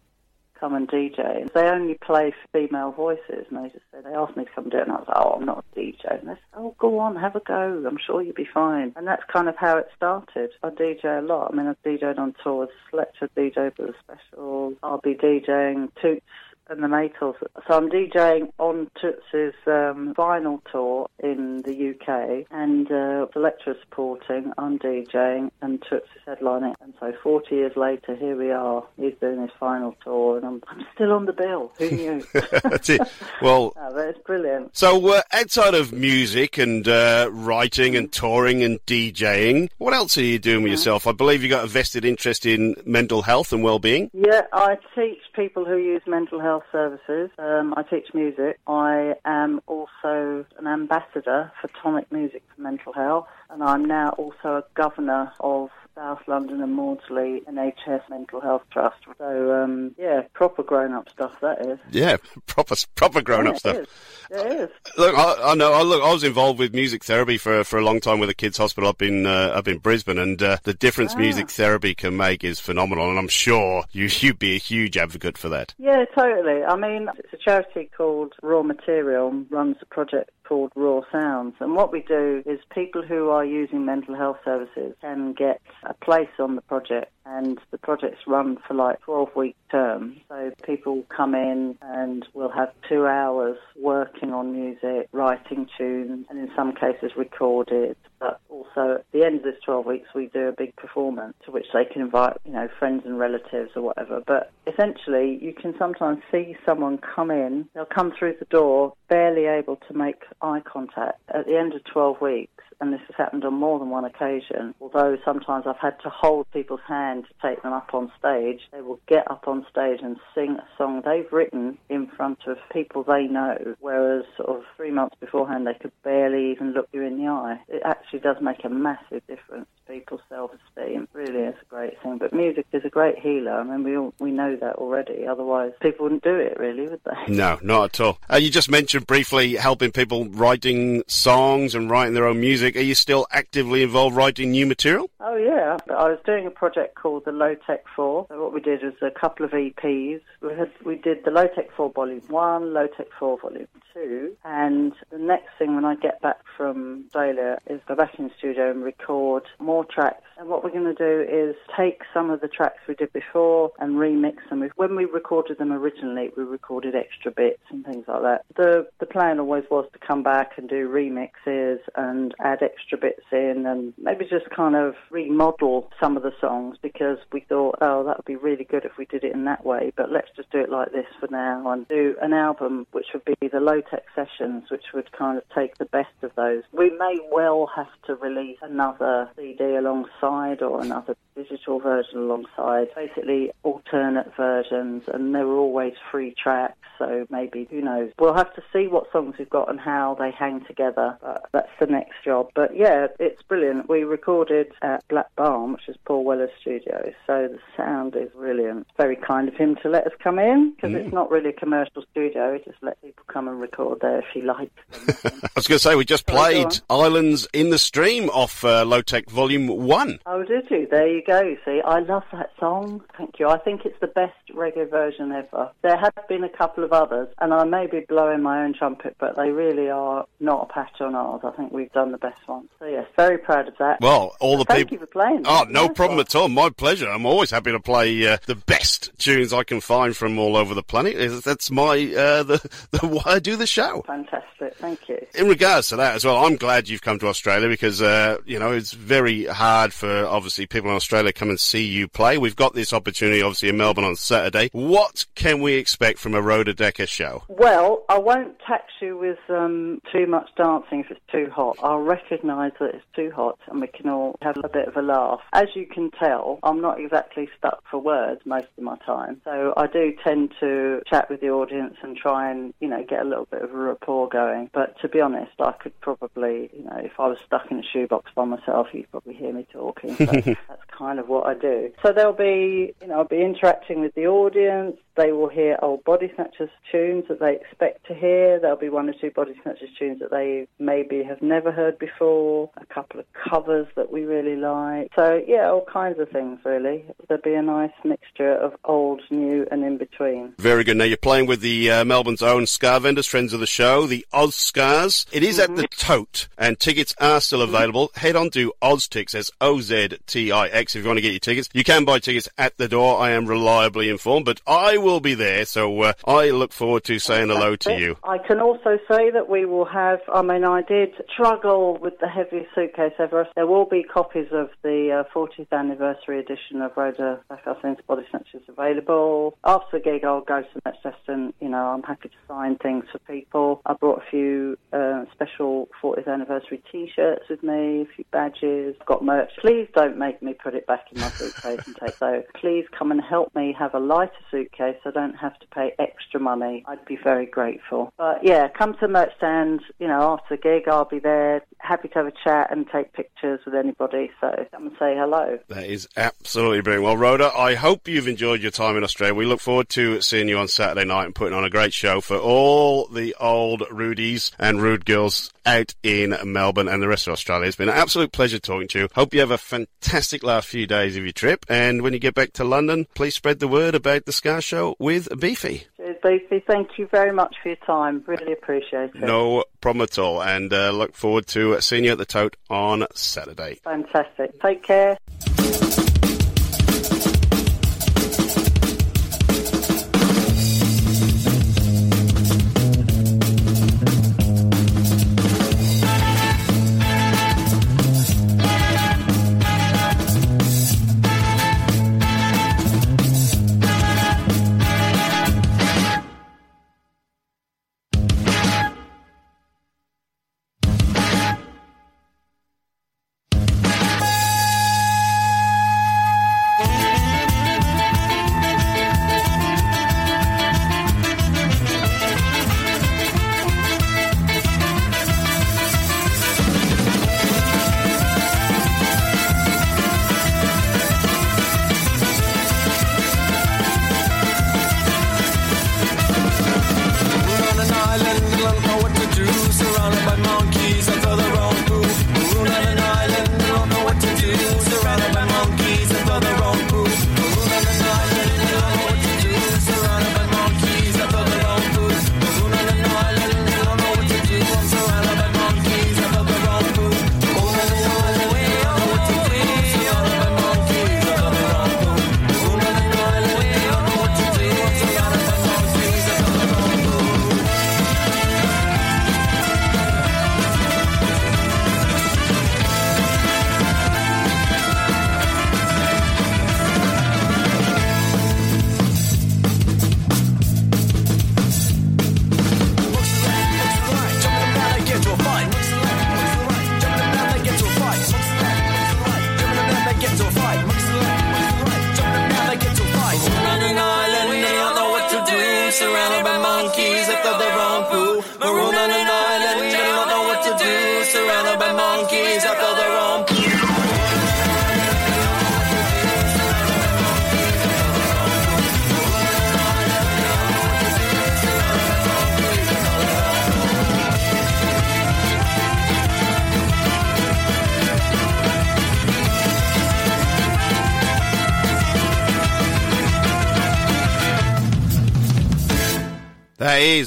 come 0.59 0.75
and 0.75 0.89
DJ. 0.89 1.43
And 1.43 1.51
They 1.55 1.69
only 1.69 1.95
play 1.95 2.35
female 2.53 2.93
voices, 2.93 3.47
and 3.51 3.65
they 3.65 3.69
just 3.69 3.85
said 3.93 4.05
they 4.05 4.15
asked 4.15 4.37
me 4.37 4.45
to 4.45 4.51
come 4.55 4.69
do 4.69 4.79
it, 4.79 4.83
and 4.83 4.93
I 4.93 4.97
was 4.97 5.09
like, 5.09 5.17
oh, 5.19 5.35
I'm 5.37 5.45
not 5.45 5.65
a 5.77 5.79
DJ. 5.79 6.21
And 6.21 6.29
they 6.29 6.35
said, 6.35 6.57
oh, 6.57 6.75
go 6.79 6.99
on, 6.99 7.17
have 7.17 7.37
a 7.37 7.41
go. 7.41 7.85
I'm 7.87 7.99
sure 8.05 8.23
you'll 8.23 8.35
be 8.35 8.49
fine. 8.53 8.93
And 8.97 9.07
that's 9.07 9.23
kind 9.33 9.49
of 9.49 9.57
how 9.57 9.79
it 9.79 9.89
started. 9.97 10.51
I 10.63 10.71
DJ 10.71 11.19
a 11.19 11.23
lot. 11.23 11.51
I 11.53 11.57
mean, 11.57 11.67
I've 11.67 11.83
DJed 11.83 12.19
on 12.19 12.35
tours, 12.43 12.71
Selecter 12.93 13.29
DJ 13.37 13.75
for 13.77 13.87
the 13.87 13.95
special. 14.03 14.75
I'll 14.83 14.99
be 14.99 15.15
DJing 15.15 15.91
Toots 16.01 16.25
and 16.69 16.83
the 16.83 16.89
Maytals. 16.89 17.35
So 17.41 17.75
I'm 17.75 17.89
DJing 17.89 18.53
on 18.59 18.91
Toots's 19.01 19.55
um, 19.67 20.15
vinyl 20.17 20.61
tour 20.71 21.09
in 21.23 21.63
the 21.63 21.91
UK, 21.91 22.47
and 22.51 22.87
uh, 22.87 23.27
the 23.33 23.41
lecturer 23.41 23.77
supporting. 23.83 24.53
I'm 24.59 24.79
DJing, 24.79 25.51
and 25.63 25.83
Toots 25.89 26.09
is 26.17 26.23
headlining. 26.27 26.75
And 26.81 26.95
so 27.01 27.13
40 27.23 27.55
years 27.55 27.77
later, 27.77 28.15
here 28.17 28.37
we 28.37 28.51
are. 28.51 28.85
He's 28.97 29.15
doing 29.21 29.43
his 29.43 29.51
final 29.59 29.97
tour, 30.03 30.37
and 30.37 30.47
I'm, 30.47 30.63
I'm 30.69 30.87
still 30.95 31.13
on 31.13 31.27
the 31.27 31.33
bill. 31.33 31.73
Who 31.79 31.91
knew? 31.91 32.25
That's 32.33 32.89
it. 32.89 33.01
Well, 33.41 33.73
but 33.77 34.09
it's 34.09 34.19
brilliant. 34.21 34.77
so 34.77 35.15
uh, 35.15 35.23
outside 35.33 35.75
of 35.75 35.93
music 35.93 36.59
and 36.59 36.87
uh, 36.89 37.29
writing 37.33 37.97
and 37.97 38.11
touring 38.11 38.63
and 38.63 38.85
DJing, 38.87 39.71
what 39.79 39.95
else 39.95 40.19
are 40.19 40.23
you 40.23 40.39
doing 40.39 40.63
with 40.63 40.73
yourself? 40.73 41.07
I 41.07 41.13
believe 41.13 41.43
you've 41.43 41.51
got 41.51 41.65
a 41.65 41.69
vested 41.69 42.05
interest 42.05 42.47
in 42.47 42.75
mental 42.85 43.23
health 43.23 43.53
and 43.53 43.63
well-being. 43.63 44.11
Yeah, 44.13 44.43
I 44.53 44.77
teach 44.95 45.21
people 45.35 45.65
who 45.65 45.77
use 45.77 46.03
mental 46.07 46.41
health 46.41 46.56
services. 46.73 47.31
Um, 47.39 47.75
I 47.77 47.83
teach 47.83 48.09
music. 48.15 48.59
I 48.67 49.15
am 49.25 49.61
also 49.67 50.45
an 50.59 50.67
ambassador 50.67 51.53
for 51.61 51.69
Tonic 51.83 52.11
Music 52.11 52.43
for 52.55 52.63
Mental 52.63 52.93
Health, 52.93 53.27
and 53.51 53.63
I'm 53.63 53.85
now 53.85 54.11
also 54.11 54.57
a 54.59 54.65
governor 54.75 55.33
of 55.41 55.71
South 55.97 56.21
London 56.27 56.61
and 56.63 56.73
Maudsley 56.75 57.43
NHS 57.49 58.03
Mental 58.11 58.41
Health 58.41 58.63
Trust. 58.71 58.97
So, 59.19 59.53
um, 59.63 59.95
yeah, 59.99 60.23
proper 60.35 60.63
grown-up 60.63 61.09
stuff 61.09 61.33
that 61.41 61.67
is. 61.67 61.79
Yeah, 61.91 62.19
proper 62.47 62.77
proper 62.95 63.23
grown-up 63.23 63.55
Yeah, 63.55 63.59
stuff. 63.59 63.77
It 63.77 63.81
is. 63.81 63.89
It 64.31 64.61
is. 64.61 64.71
Look, 64.99 65.17
I, 65.17 65.53
I 65.53 65.55
know. 65.55 65.73
I 65.73 65.83
look, 65.83 66.03
I 66.03 66.13
was 66.13 66.23
involved 66.25 66.59
with 66.59 66.75
music 66.75 67.03
therapy 67.05 67.39
for 67.39 67.65
for 67.65 67.79
a 67.79 67.85
long 67.85 68.01
time 68.01 68.19
with 68.19 68.29
a 68.29 68.35
kids' 68.35 68.59
hospital 68.59 68.89
up 68.91 69.01
in 69.03 69.25
uh, 69.27 69.53
up 69.55 69.69
in 69.69 69.79
Brisbane, 69.79 70.19
and 70.19 70.43
uh, 70.43 70.59
the 70.65 70.75
difference 70.75 71.15
Ah. 71.15 71.19
music 71.19 71.51
therapy 71.51 71.95
can 71.95 72.17
make 72.17 72.45
is 72.45 72.61
phenomenal. 72.61 73.09
And 73.09 73.19
I'm 73.19 73.29
sure 73.29 73.85
you 73.93 74.09
you'd 74.21 74.39
be 74.39 74.55
a 74.55 74.59
huge 74.59 74.97
advocate 74.97 75.39
for 75.39 75.49
that. 75.49 75.75
Yeah, 75.79 76.05
totally. 76.17 76.63
I 76.63 76.77
mean, 76.77 77.09
it's 77.19 77.33
a 77.33 77.37
charity 77.39 77.91
called 77.97 78.35
Raw 78.43 78.63
Material 78.63 79.29
and 79.29 79.47
runs 79.51 79.77
a 79.81 79.87
project 79.87 80.31
called 80.47 80.73
Raw 80.77 81.01
Sounds. 81.11 81.55
And 81.61 81.75
what 81.75 81.91
we 81.93 82.03
do 82.03 82.43
is 82.47 82.61
people 82.73 83.03
who 83.03 83.31
are 83.31 83.45
using 83.45 83.85
mental 83.85 84.15
health 84.15 84.39
services 84.45 84.95
can 85.01 85.33
get 85.33 85.61
a 85.87 85.95
place 85.95 86.29
on 86.39 86.57
the 86.57 86.63
project 86.63 87.13
and 87.25 87.59
the 87.71 87.79
project's 87.79 88.27
run 88.27 88.57
for 88.67 88.75
like 88.75 89.01
12 89.03 89.35
week 89.35 89.57
term. 89.71 90.17
So 90.29 90.53
people 90.65 91.05
come 91.15 91.35
in 91.35 91.77
and 91.83 92.27
we'll 92.35 92.51
have 92.51 92.73
two 92.89 93.07
hours 93.07 93.59
working 93.81 94.33
on 94.33 94.53
music, 94.53 95.09
writing 95.13 95.69
tunes, 95.77 96.27
and 96.31 96.39
in 96.39 96.51
some 96.55 96.73
cases 96.73 97.13
recorded. 97.17 97.97
But 98.21 98.41
also 98.49 98.97
at 98.99 99.05
the 99.13 99.25
end 99.25 99.39
of 99.39 99.43
this 99.43 99.57
12 99.65 99.87
weeks, 99.87 100.09
we 100.15 100.27
do 100.27 100.49
a 100.49 100.53
big 100.53 100.75
performance 100.77 101.35
to 101.45 101.51
which 101.51 101.67
they 101.75 101.85
can 101.85 102.03
invite, 102.03 102.37
you 102.45 102.53
know, 102.53 102.69
friends 102.79 103.03
and 103.05 103.19
relatives 103.19 103.73
or 103.75 103.83
whatever. 103.83 104.23
But 104.27 104.53
essentially, 104.67 105.39
you 105.43 105.53
can 105.53 105.75
sometimes 105.79 106.23
see 106.31 106.57
someone 106.65 106.99
come 106.99 107.31
in, 107.31 107.69
they'll 107.75 107.87
come 107.87 108.13
through 108.17 108.37
the 108.39 108.47
door 108.47 108.95
barely 109.09 109.47
able 109.47 109.77
to 109.89 109.95
make 109.95 110.23
eye 110.43 110.63
contact. 110.65 111.21
At 111.29 111.47
the 111.47 111.59
end 111.59 111.75
of 111.75 111.85
12 111.85 112.21
weeks, 112.21 112.56
and 112.81 112.93
this 112.93 113.01
has 113.07 113.17
happened 113.17 113.45
on 113.45 113.55
more 113.55 113.79
than 113.79 113.91
one 113.91 114.05
occasion, 114.05 114.75
although 114.81 115.17
sometimes 115.25 115.65
I've 115.67 115.79
had 115.79 115.99
to 116.01 116.11
hold 116.11 116.51
people's 116.53 116.81
hand 116.87 117.25
to 117.25 117.49
take 117.49 117.63
them 117.63 117.73
up 117.73 117.95
on 117.95 118.13
stage, 118.19 118.61
they 118.73 118.81
will 118.81 119.01
get 119.07 119.31
up 119.31 119.49
on 119.49 119.67
stage 119.71 120.01
and 120.03 120.17
sing 120.35 120.57
a 120.57 120.67
song 120.77 121.03
they've 121.05 121.31
written 121.33 121.79
in 121.89 122.07
front 122.09 122.41
of 122.47 122.59
people 122.73 123.03
they 123.03 123.25
know, 123.25 123.75
whereas 123.81 124.25
sort 124.37 124.51
of 124.51 124.65
three 124.77 124.91
months 124.91 125.17
beforehand 125.21 125.67
they 125.67 125.75
could 125.75 125.93
barely 126.03 126.51
even 126.51 126.73
look 126.73 126.89
you 126.93 127.03
in 127.03 127.19
the 127.19 127.27
eye. 127.27 127.61
It 127.69 127.83
actually 127.85 128.21
does 128.21 128.37
make 128.41 128.65
a 128.65 128.69
massive 128.69 129.27
difference 129.27 129.67
to 129.87 129.93
people's 129.93 130.21
self-esteem. 130.29 131.09
Really 131.13 131.41
is 131.41 131.55
a 131.61 131.65
great 131.67 132.01
thing. 132.03 132.19
But 132.19 132.33
music 132.33 132.67
is 132.73 132.85
a 132.85 132.91
great 132.91 133.19
healer. 133.19 133.53
I 133.53 133.63
mean, 133.65 133.85
we 133.85 133.97
all, 133.97 134.13
we 134.19 134.31
know 134.31 134.57
that 134.57 134.77
already. 134.77 135.27
Otherwise, 135.27 135.73
people 135.81 136.05
wouldn't 136.05 136.25
do 136.25 136.35
it, 136.35 136.59
really, 136.59 136.89
would 136.89 137.01
they? 137.05 137.35
No, 137.37 137.59
not 137.63 137.85
at 137.85 138.01
all. 138.01 138.19
Uh, 138.33 138.37
you 138.37 138.51
just 138.51 138.71
mentioned 138.71 139.07
briefly 139.07 139.57
helping 139.57 139.93
people 139.93 140.27
writing 140.27 141.03
songs 141.07 141.75
and 141.75 141.91
writing 141.91 142.15
their 142.15 142.27
own 142.27 142.41
music. 142.41 142.66
Are 142.75 142.81
you 142.81 142.95
still 142.95 143.27
actively 143.31 143.83
involved 143.83 144.17
writing 144.17 144.51
new 144.51 144.67
material? 144.67 145.11
Oh 145.21 145.37
yeah, 145.37 145.77
I 145.91 146.09
was 146.09 146.19
doing 146.25 146.47
a 146.47 146.51
project 146.51 146.95
called 146.95 147.25
the 147.25 147.33
Low 147.33 147.55
Tech 147.67 147.85
Four. 147.95 148.27
So 148.29 148.43
what 148.43 148.53
we 148.53 148.61
did 148.61 148.83
was 148.83 148.95
a 149.03 149.11
couple 149.11 149.45
of 149.45 149.53
EPs. 149.53 150.21
We 150.41 150.55
had 150.55 150.71
we 150.85 150.97
did 150.97 151.25
the 151.25 151.31
Low 151.31 151.47
Tech 151.47 151.71
Four 151.77 151.91
Volume 151.91 152.23
One, 152.29 152.73
Low 152.73 152.87
Tech 152.87 153.09
Four 153.19 153.39
Volume 153.39 153.69
Two, 153.93 154.37
and 154.45 154.93
the 155.11 155.19
next 155.19 155.51
thing 155.59 155.75
when 155.75 155.85
I 155.85 155.95
get 155.97 156.21
back 156.23 156.39
from 156.57 157.05
Australia 157.07 157.59
is 157.69 157.81
go 157.87 157.95
back 157.95 158.19
in 158.19 158.29
the 158.29 158.35
studio 158.39 158.71
and 158.71 158.83
record 158.83 159.45
more 159.59 159.85
tracks. 159.85 160.23
And 160.39 160.49
what 160.49 160.63
we're 160.63 160.71
going 160.71 160.85
to 160.85 160.95
do 160.95 161.27
is 161.29 161.57
take 161.77 162.03
some 162.13 162.31
of 162.31 162.41
the 162.41 162.49
tracks 162.49 162.81
we 162.87 162.95
did 162.95 163.13
before 163.13 163.73
and 163.79 163.97
remix 163.97 164.37
them. 164.51 164.69
When 164.77 164.95
we 164.95 165.07
recorded 165.07 165.59
them 165.59 165.73
originally, 165.73 166.31
we 166.37 166.45
recorded 166.45 166.95
extra 166.95 167.31
bits 167.31 167.63
and 167.71 167.85
things 167.85 168.05
like 168.07 168.23
that. 168.23 168.45
The 168.55 168.87
the 169.01 169.07
plan 169.07 169.41
always 169.41 169.65
was 169.71 169.89
to 169.93 169.99
come 169.99 170.23
back 170.23 170.53
and 170.57 170.69
do 170.69 170.89
remixes 170.89 171.79
and 171.95 172.35
add 172.41 172.56
extra 172.63 172.99
bits 172.99 173.25
in 173.33 173.65
and 173.67 173.95
maybe 173.99 174.25
just 174.25 174.49
kind 174.51 174.77
of 174.77 174.95
remodel 175.11 175.91
some 176.01 176.17
of 176.17 176.23
the 176.23 176.33
songs 176.41 176.77
because 176.83 177.19
we 177.33 177.41
thought, 177.41 177.77
oh, 177.81 178.05
that 178.05 178.17
would 178.19 178.27
be 178.27 178.37
really 178.37 178.65
good 178.65 178.85
if 178.85 178.97
we 178.99 179.07
did 179.07 179.25
it 179.25 179.33
in 179.33 179.45
that 179.45 179.65
way, 179.65 179.93
but 179.97 180.11
let's 180.11 180.29
just 180.37 180.51
do 180.51 180.61
it 180.61 180.71
like 180.71 180.93
this 180.93 181.07
for 181.21 181.29
now 181.31 181.71
and 181.71 181.87
do 181.89 182.17
an 182.21 182.33
album 182.33 182.87
which 182.93 183.07
would 183.13 183.25
be 183.25 183.49
the 183.49 183.61
low 183.61 183.81
tech 183.81 184.05
sessions, 184.15 184.65
which 184.71 184.85
would 184.95 185.11
kind 185.13 185.39
of 185.39 185.45
take 185.55 185.77
the 185.79 185.85
best 185.87 186.15
of 186.23 186.33
those. 186.37 186.63
We 186.73 186.91
may 186.91 187.19
well 187.31 187.71
have 187.75 187.91
to 188.07 188.15
release 188.15 188.59
another 188.63 189.31
CD 189.37 189.77
alongside 189.77 190.63
or 190.63 190.83
another 190.83 191.17
digital 191.35 191.79
version 191.81 192.19
alongside, 192.19 192.89
basically 192.95 193.53
alternate 193.63 194.35
versions, 194.37 195.05
and 195.13 195.35
they 195.35 195.43
were 195.43 195.57
always 195.57 195.95
free 196.11 196.35
tracks. 196.43 196.77
So 196.99 197.27
maybe 197.31 197.69
who 197.71 197.83
knows? 197.83 198.11
We'll 198.19 198.35
have 198.35 198.55
to 198.55 198.63
see 198.73 198.87
what 198.87 199.13
songs 199.13 199.35
we've 199.39 199.51
got 199.51 199.69
and 199.69 199.79
how 199.79 200.17
they 200.19 200.31
hang 200.31 200.65
together. 200.65 201.19
But 201.21 201.47
that's 201.53 201.69
the 201.79 201.87
next 201.87 202.25
job. 202.25 202.46
But 202.55 202.77
yeah, 202.77 203.09
it's 203.19 203.43
brilliant. 203.43 203.89
We 203.89 204.05
recorded 204.05 204.73
at 204.83 205.07
Black 205.09 205.35
Barn, 205.37 205.73
which 205.73 205.89
is 205.89 205.97
Paul 206.05 206.25
Weller's 206.25 206.51
studio. 206.61 207.13
So 207.27 207.49
the 207.49 207.59
sound 207.77 208.17
is 208.17 208.31
brilliant. 208.31 208.87
Very 208.97 209.17
kind 209.17 209.49
of 209.49 209.55
him 209.55 209.77
to 209.83 209.89
let 209.89 210.07
us 210.07 210.13
come 210.23 210.39
in 210.39 210.73
because 210.73 210.95
it's 210.95 211.13
not 211.13 211.31
really 211.31 211.51
a 211.51 211.53
commercial 211.53 212.05
studio. 212.11 212.55
He 212.55 212.65
just 212.65 212.83
let 212.83 213.01
people 213.03 213.25
come 213.29 213.49
and 213.49 213.61
record 213.61 214.01
there 214.01 214.19
if 214.19 214.27
he 214.33 214.43
likes. 214.43 214.73
I 215.25 215.49
was 215.55 215.67
going 215.67 215.77
to 215.77 215.79
say 215.79 215.95
we 215.95 216.05
just 216.05 216.27
played 216.27 216.81
Islands 216.91 217.47
in 217.53 217.71
the 217.71 217.79
Stream 217.79 218.29
off 218.31 218.65
uh, 218.65 218.85
Low 218.85 219.03
Tech 219.03 219.29
Volume 219.31 219.69
One. 219.69 220.19
Oh, 220.27 220.43
did 220.43 220.71
you? 220.71 220.87
There 220.91 221.09
you 221.09 221.23
go. 221.27 221.57
See, 221.65 221.81
I 221.85 222.01
love 222.01 222.25
that 222.33 222.51
song. 222.59 223.03
Thank 223.17 223.39
you. 223.39 223.49
I 223.49 223.59
think 223.59 223.85
it's 223.85 223.99
the 224.01 224.07
best 224.07 224.35
reggae 224.55 224.89
version 224.89 225.33
ever. 225.33 225.71
There 225.83 225.97
have 225.97 226.15
been 226.29 226.45
a 226.45 226.49
couple 226.49 226.85
of 226.85 226.93
others, 226.93 227.29
and 227.41 227.53
I 227.53 227.65
may 227.65 227.87
be 227.87 228.01
blowing 228.01 228.43
my 228.43 228.65
own 228.65 228.75
trumpet, 228.75 229.17
but 229.19 229.37
they 229.37 229.51
really 229.51 229.89
are 229.89 230.27
not 230.41 230.69
a 230.69 230.73
patch 230.73 231.01
on 231.01 231.15
ours. 231.15 231.41
I 231.45 231.51
think 231.53 231.73
we've 231.73 231.93
done 231.93 232.13
the 232.13 232.19
best 232.19 232.36
one. 232.47 232.69
So 232.79 232.87
yes, 232.87 233.07
very 233.17 233.39
proud 233.39 233.69
of 233.69 233.75
that. 233.79 234.01
Well, 234.01 234.37
all 234.41 234.59
the 234.59 234.65
Thank 234.65 234.91
people. 234.91 234.95
you 234.95 234.99
for 235.01 235.07
playing. 235.07 235.43
Oh, 235.47 235.65
no 235.69 235.89
problem 235.89 236.21
at 236.21 236.35
all. 236.35 236.49
My 236.49 236.71
pleasure. 236.71 237.09
I'm 237.09 237.27
always 237.27 237.51
happy 237.51 237.73
to 237.73 237.81
play 237.81 238.27
uh, 238.27 238.39
the 238.47 238.55
best 238.55 239.11
tunes 239.19 239.53
I 239.53 239.65
can 239.65 239.81
find 239.81 240.17
from 240.17 240.39
all 240.39 240.57
over 240.57 240.75
the 240.75 240.83
planet. 240.83 241.43
That's 241.43 241.71
my 241.71 241.95
uh, 242.17 242.43
the, 242.43 242.87
the 242.93 243.07
why 243.07 243.23
I 243.27 243.39
do 243.39 243.57
the 243.57 243.67
show. 243.67 244.03
Fantastic. 244.07 244.75
Thank 244.77 245.09
you. 245.09 245.19
In 245.35 245.49
regards 245.49 245.89
to 245.89 245.97
that 245.97 246.15
as 246.15 246.25
well, 246.25 246.45
I'm 246.45 246.57
glad 246.57 246.89
you've 246.89 247.03
come 247.03 247.19
to 247.21 247.29
Australia 247.29 247.69
because 247.69 248.03
uh, 248.03 248.39
you 248.45 248.59
know 248.59 248.73
it's 248.73 248.93
very 248.93 249.45
hard 249.47 249.93
for 249.93 250.27
obviously 250.27 250.67
people 250.67 250.91
in 250.91 250.97
Australia 250.97 251.33
to 251.33 251.39
come 251.39 251.51
and 251.51 251.61
see 251.61 251.85
you 251.85 252.09
play. 252.09 252.39
We've 252.39 252.57
got 252.57 252.75
this 252.75 252.93
opportunity 252.93 253.43
obviously 253.43 253.69
in 253.69 253.77
Melbourne 253.77 254.05
on 254.05 254.17
Saturday. 254.17 254.71
What 254.73 255.27
can 255.35 255.61
we 255.61 255.75
expect 255.75 256.19
from 256.19 256.35
a 256.35 256.43
Rhoda 256.43 256.75
Dakar 256.75 257.07
show? 257.07 257.45
Well, 257.49 258.05
I 258.09 258.19
won't 258.19 258.59
tax 258.67 258.85
you 259.01 259.17
with 259.19 259.39
um, 259.49 260.01
too 260.13 260.27
much 260.27 260.49
dancing 260.57 261.01
if 261.01 261.11
it's 261.11 261.21
too 261.31 261.51
hot. 261.55 261.77
I'll 261.83 262.01
recognise 262.31 262.73
that 262.81 262.95
it's 262.95 263.05
too 263.15 263.31
hot 263.35 263.59
and 263.69 263.81
we 263.81 263.87
can 263.87 264.09
all 264.09 264.37
have 264.43 264.57
a 264.63 264.69
bit 264.69 264.89
of 264.89 264.97
a 264.97 265.03
laugh. 265.03 265.41
As 265.53 265.69
you 265.75 265.87
can 265.87 266.11
tell, 266.11 266.59
I'm 266.63 266.81
not 266.81 267.01
exactly 267.01 267.49
stuck 267.59 267.83
for 267.91 267.99
words 267.99 268.41
most 268.45 268.69
of 268.77 268.85
my 268.85 268.97
time. 269.05 269.41
So 269.45 269.73
I 269.77 269.87
do 269.87 270.15
tend 270.25 270.53
to 270.61 271.03
chat 271.07 271.31
with 271.31 271.41
the 271.41 271.51
audience 271.51 271.97
and 272.03 272.17
try 272.17 272.51
and, 272.51 272.75
you 272.81 272.89
know, 272.89 273.05
get 273.09 273.21
a 273.21 273.25
little 273.25 273.47
bit 273.47 273.63
of 273.63 273.73
a 273.73 273.77
rapport 273.77 274.29
going. 274.29 274.71
But 274.73 274.99
to 275.01 275.09
be 275.09 275.21
honest, 275.21 275.53
I 275.61 275.73
could 275.73 275.99
probably, 276.01 276.71
you 276.73 276.85
know, 276.85 276.99
if 276.99 277.19
I 277.19 277.29
was 277.29 277.39
stuck 277.47 277.71
in 277.71 277.79
a 277.79 277.83
shoebox 277.83 278.31
by 278.35 278.45
myself, 278.45 278.89
you'd 278.93 279.11
probably 279.11 279.35
hear 279.35 279.53
me 279.53 279.67
talking. 279.73 280.17
So 280.17 280.25
that's 280.69 280.85
kind 280.97 281.19
of 281.19 281.29
what 281.29 281.47
I 281.47 281.55
do. 281.55 281.93
So 282.05 282.13
there'll 282.13 282.33
be, 282.33 282.95
you 283.01 283.09
know, 283.09 283.19
I'll 283.19 283.25
be 283.25 283.43
interacting 283.43 284.01
with 284.01 284.15
the 284.15 284.27
audience. 284.27 284.97
They 285.17 285.33
will 285.33 285.49
hear 285.49 285.79
old 285.83 286.05
Body 286.05 286.31
Snatchers 286.35 286.71
tunes 286.91 287.25
that 287.29 287.41
they 287.41 287.57
expect 287.57 288.07
to 288.07 288.15
hear. 288.15 288.61
There'll 288.61 288.77
be 288.77 288.89
one 288.89 289.09
or 289.09 289.15
two 289.21 289.31
Body 289.31 289.55
Snatchers 289.63 289.91
tunes 289.99 290.21
that 290.21 290.31
they 290.31 290.69
maybe 290.79 291.23
have 291.23 291.43
never 291.43 291.73
heard 291.73 291.99
before. 291.99 292.71
A 292.77 292.87
couple 292.87 293.21
of 293.21 293.27
covers 293.33 293.87
that 293.97 294.13
we 294.13 294.25
really 294.25 294.57
like. 294.57 295.11
So 295.17 295.43
yeah, 295.47 295.71
all 295.71 295.87
kinds 295.91 296.19
of 296.19 296.29
things 296.31 296.61
really. 296.65 297.05
There'll 297.29 297.43
be 297.43 297.55
a 297.55 297.63
nice 297.63 297.93
mixture 298.05 298.55
of 298.55 298.75
old, 298.85 299.23
new, 299.31 299.67
and 299.71 299.85
in 299.85 299.99
between. 299.99 300.55
Very 300.59 300.85
good. 300.85 300.97
Now 300.97 301.05
you're 301.05 301.17
playing 301.17 301.47
with 301.47 301.61
the 301.61 301.91
uh, 301.91 302.05
Melbourne's 302.05 302.43
own 302.43 302.67
Scar 302.67 303.01
vendors, 303.01 303.27
friends 303.27 303.53
of 303.53 303.61
the 303.61 303.67
show, 303.67 304.07
the 304.07 304.27
Oz 304.33 304.55
Scars. 304.55 305.27
It 305.33 305.43
is 305.43 305.59
at 305.59 305.75
the 305.75 305.89
Tote, 305.89 306.49
and 306.59 306.79
tickets 306.79 307.15
are 307.19 307.41
still 307.41 307.63
available. 307.63 308.11
Head 308.17 308.37
on 308.37 308.51
to 308.51 308.73
Oztix, 308.83 309.33
that's 309.33 309.51
O-Z-T-I-X, 309.61 310.97
if 310.97 311.03
you 311.03 311.07
want 311.07 311.17
to 311.19 311.23
get 311.23 311.33
your 311.33 311.41
tickets. 311.41 311.69
You 311.73 311.85
can 311.85 312.05
buy 312.05 312.19
tickets 312.19 312.49
at 312.59 312.77
the 312.77 312.89
door. 312.89 313.21
I 313.21 313.31
am 313.31 313.47
reliably 313.47 314.09
informed, 314.09 314.45
but 314.45 314.61
I 314.67 314.99
will 315.07 315.21
be 315.21 315.35
there, 315.35 315.65
so 315.65 316.03
uh, 316.03 316.13
I 316.27 316.51
look 316.51 316.73
forward 316.73 317.05
to 317.05 317.21
saying 317.21 317.49
hello 317.49 317.77
to 317.77 317.97
you. 317.97 318.17
I 318.25 318.39
can 318.39 318.61
also 318.61 318.99
say 319.09 319.31
that 319.31 319.49
we 319.49 319.65
will 319.65 319.85
have, 319.85 320.19
I 320.35 320.43
mean, 320.43 320.65
I 320.65 320.83
did 320.83 321.11
struggle 321.33 321.97
with 321.97 322.19
the 322.19 322.29
heaviest 322.29 322.75
suitcase 322.75 323.13
ever. 323.21 323.47
There 323.55 323.69
will 323.69 323.85
be 323.85 324.03
copies 324.03 324.49
of 324.51 324.71
the 324.83 325.25
uh, 325.25 325.33
40th 325.33 325.71
anniversary 325.71 326.41
edition 326.41 326.83
of 326.83 326.97
Rhoda 326.97 327.41
Backhouse 327.49 328.05
Body 328.09 328.25
Snatchers 328.31 328.63
available. 328.69 329.57
After 329.65 329.99
the 329.99 330.05
gig, 330.05 330.25
I'll 330.25 330.41
go 330.41 330.63
to 330.63 330.81
Metchester 330.85 331.29
and, 331.29 331.55
you 331.61 331.69
know, 331.69 331.87
I'm 331.87 332.03
happy 332.03 332.29
to 332.29 332.35
sign 332.49 332.77
things 332.77 333.05
for 333.13 333.19
people. 333.21 333.83
I 333.87 333.93
brought 333.95 334.23
a 334.23 334.31
few 334.31 334.77
uh, 334.93 335.25
special 335.33 335.89
40th 336.03 336.27
anniversary 336.27 336.83
t-shirts 336.91 337.45
with 337.49 337.63
me, 337.63 338.03
a 338.03 338.07
few 338.17 338.25
badges, 338.33 338.97
got 339.07 339.25
merch. 339.25 339.53
Please 339.61 339.87
don't 339.95 340.19
make 340.19 340.43
me 340.43 340.53
put 340.53 340.75
it 340.75 340.87
back 340.89 341.07
in 341.13 341.21
my 341.21 341.29
suitcase 341.29 341.87
and 341.87 341.97
take 341.97 342.17
so. 342.17 342.43
Please 342.61 342.87
come 342.99 343.13
and 343.13 343.21
help 343.23 343.55
me 343.55 343.75
have 343.79 343.95
a 343.95 344.01
lighter 344.01 344.33
suitcase 344.51 344.96
so 345.03 345.11
I 345.11 345.13
don't 345.13 345.35
have 345.35 345.59
to 345.59 345.67
pay 345.69 345.93
extra 345.99 346.41
money. 346.41 346.85
I'd 346.87 347.05
be 347.05 347.19
very 347.23 347.47
grateful. 347.47 348.13
But 348.19 348.41
yeah, 348.43 348.69
come 348.69 348.95
to 349.01 349.09
merch 349.09 349.33
stand, 349.37 349.81
you 349.99 350.07
know, 350.07 350.33
after 350.33 350.57
the 350.57 350.63
gig, 350.63 350.89
I'll 350.89 351.05
be 351.05 351.19
there, 351.19 351.63
happy 351.79 352.09
to 352.09 352.15
have 352.15 352.27
a 352.27 352.33
chat 352.45 352.71
and 352.71 352.87
take 352.89 353.13
pictures 353.13 353.61
with 353.65 353.75
anybody. 353.75 354.31
So 354.41 354.67
come 354.71 354.89
and 354.89 354.97
say 354.99 355.17
hello. 355.17 355.59
That 355.69 355.87
is 355.87 356.09
absolutely 356.17 356.81
brilliant. 356.81 357.05
Well, 357.05 357.17
Rhoda, 357.17 357.53
I 357.57 357.75
hope 357.75 358.09
you've 358.09 358.29
enjoyed 358.29 358.63
your 358.63 358.71
time 358.71 358.97
in 358.97 359.05
Australia. 359.05 359.35
We 359.35 359.47
look 359.47 359.61
forward 359.61 359.89
to 359.91 360.21
seeing 360.21 360.49
you 360.49 360.59
on 360.59 360.69
Saturday 360.69 361.07
night 361.07 361.27
and 361.27 361.35
putting 361.35 361.57
on 361.57 361.65
a 361.65 361.71
great 361.71 361.93
show 361.93 362.21
for 362.21 362.37
all 362.37 363.07
the 363.07 363.35
old 363.41 363.83
Rudies 363.91 364.53
and 364.59 364.81
Rude 364.81 365.05
girls 365.05 365.53
out 365.65 365.95
in 366.03 366.37
Melbourne 366.45 366.89
and 366.89 367.03
the 367.03 367.09
rest 367.09 367.27
of 367.27 367.33
Australia. 367.33 367.67
It's 367.67 367.77
been 367.77 367.89
an 367.89 367.97
absolute 367.97 368.33
pleasure 368.33 368.59
talking 368.59 368.89
to 368.89 369.01
you. 369.01 369.09
Hope 369.15 369.35
you 369.35 369.41
have 369.41 369.51
a 369.51 369.59
fantastic 369.59 370.43
last 370.43 370.69
few 370.69 370.87
days 370.87 371.17
of 371.17 371.25
your 371.25 371.33
trip. 371.33 371.67
And 371.69 372.03
when 372.03 372.13
you 372.13 372.19
get 372.19 372.35
back 372.35 372.53
to 372.55 372.65
London, 372.65 373.07
please 373.15 373.35
spread 373.35 373.59
the 373.59 373.69
word 373.69 373.95
about 373.95 374.25
the 374.25 374.33
Ska 374.33 374.61
Show 374.61 374.86
with 374.99 375.29
Beefy. 375.41 375.85
Cheers, 375.97 376.17
Beefy. 376.23 376.65
Thank 376.67 376.99
you 376.99 377.07
very 377.07 377.33
much 377.33 377.57
for 377.63 377.71
your 377.71 377.77
time. 377.87 378.23
Really 378.27 378.53
appreciate 378.53 379.11
it. 379.15 379.21
No 379.21 379.65
problem 379.81 380.03
at 380.03 380.19
all. 380.19 380.43
And 380.43 380.73
uh, 380.73 380.91
look 380.91 381.15
forward 381.15 381.47
to 381.49 381.81
seeing 381.81 382.05
you 382.05 382.13
at 382.13 382.19
the 382.19 382.27
Tote 382.27 382.57
on 382.71 383.07
Saturday. 383.15 383.81
Fantastic. 383.85 384.61
Take 384.61 384.83
care. 384.83 385.19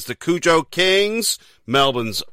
The 0.10 0.16
Kujo 0.16 0.72
Kings, 0.72 1.38
Melbourne's 1.68 2.24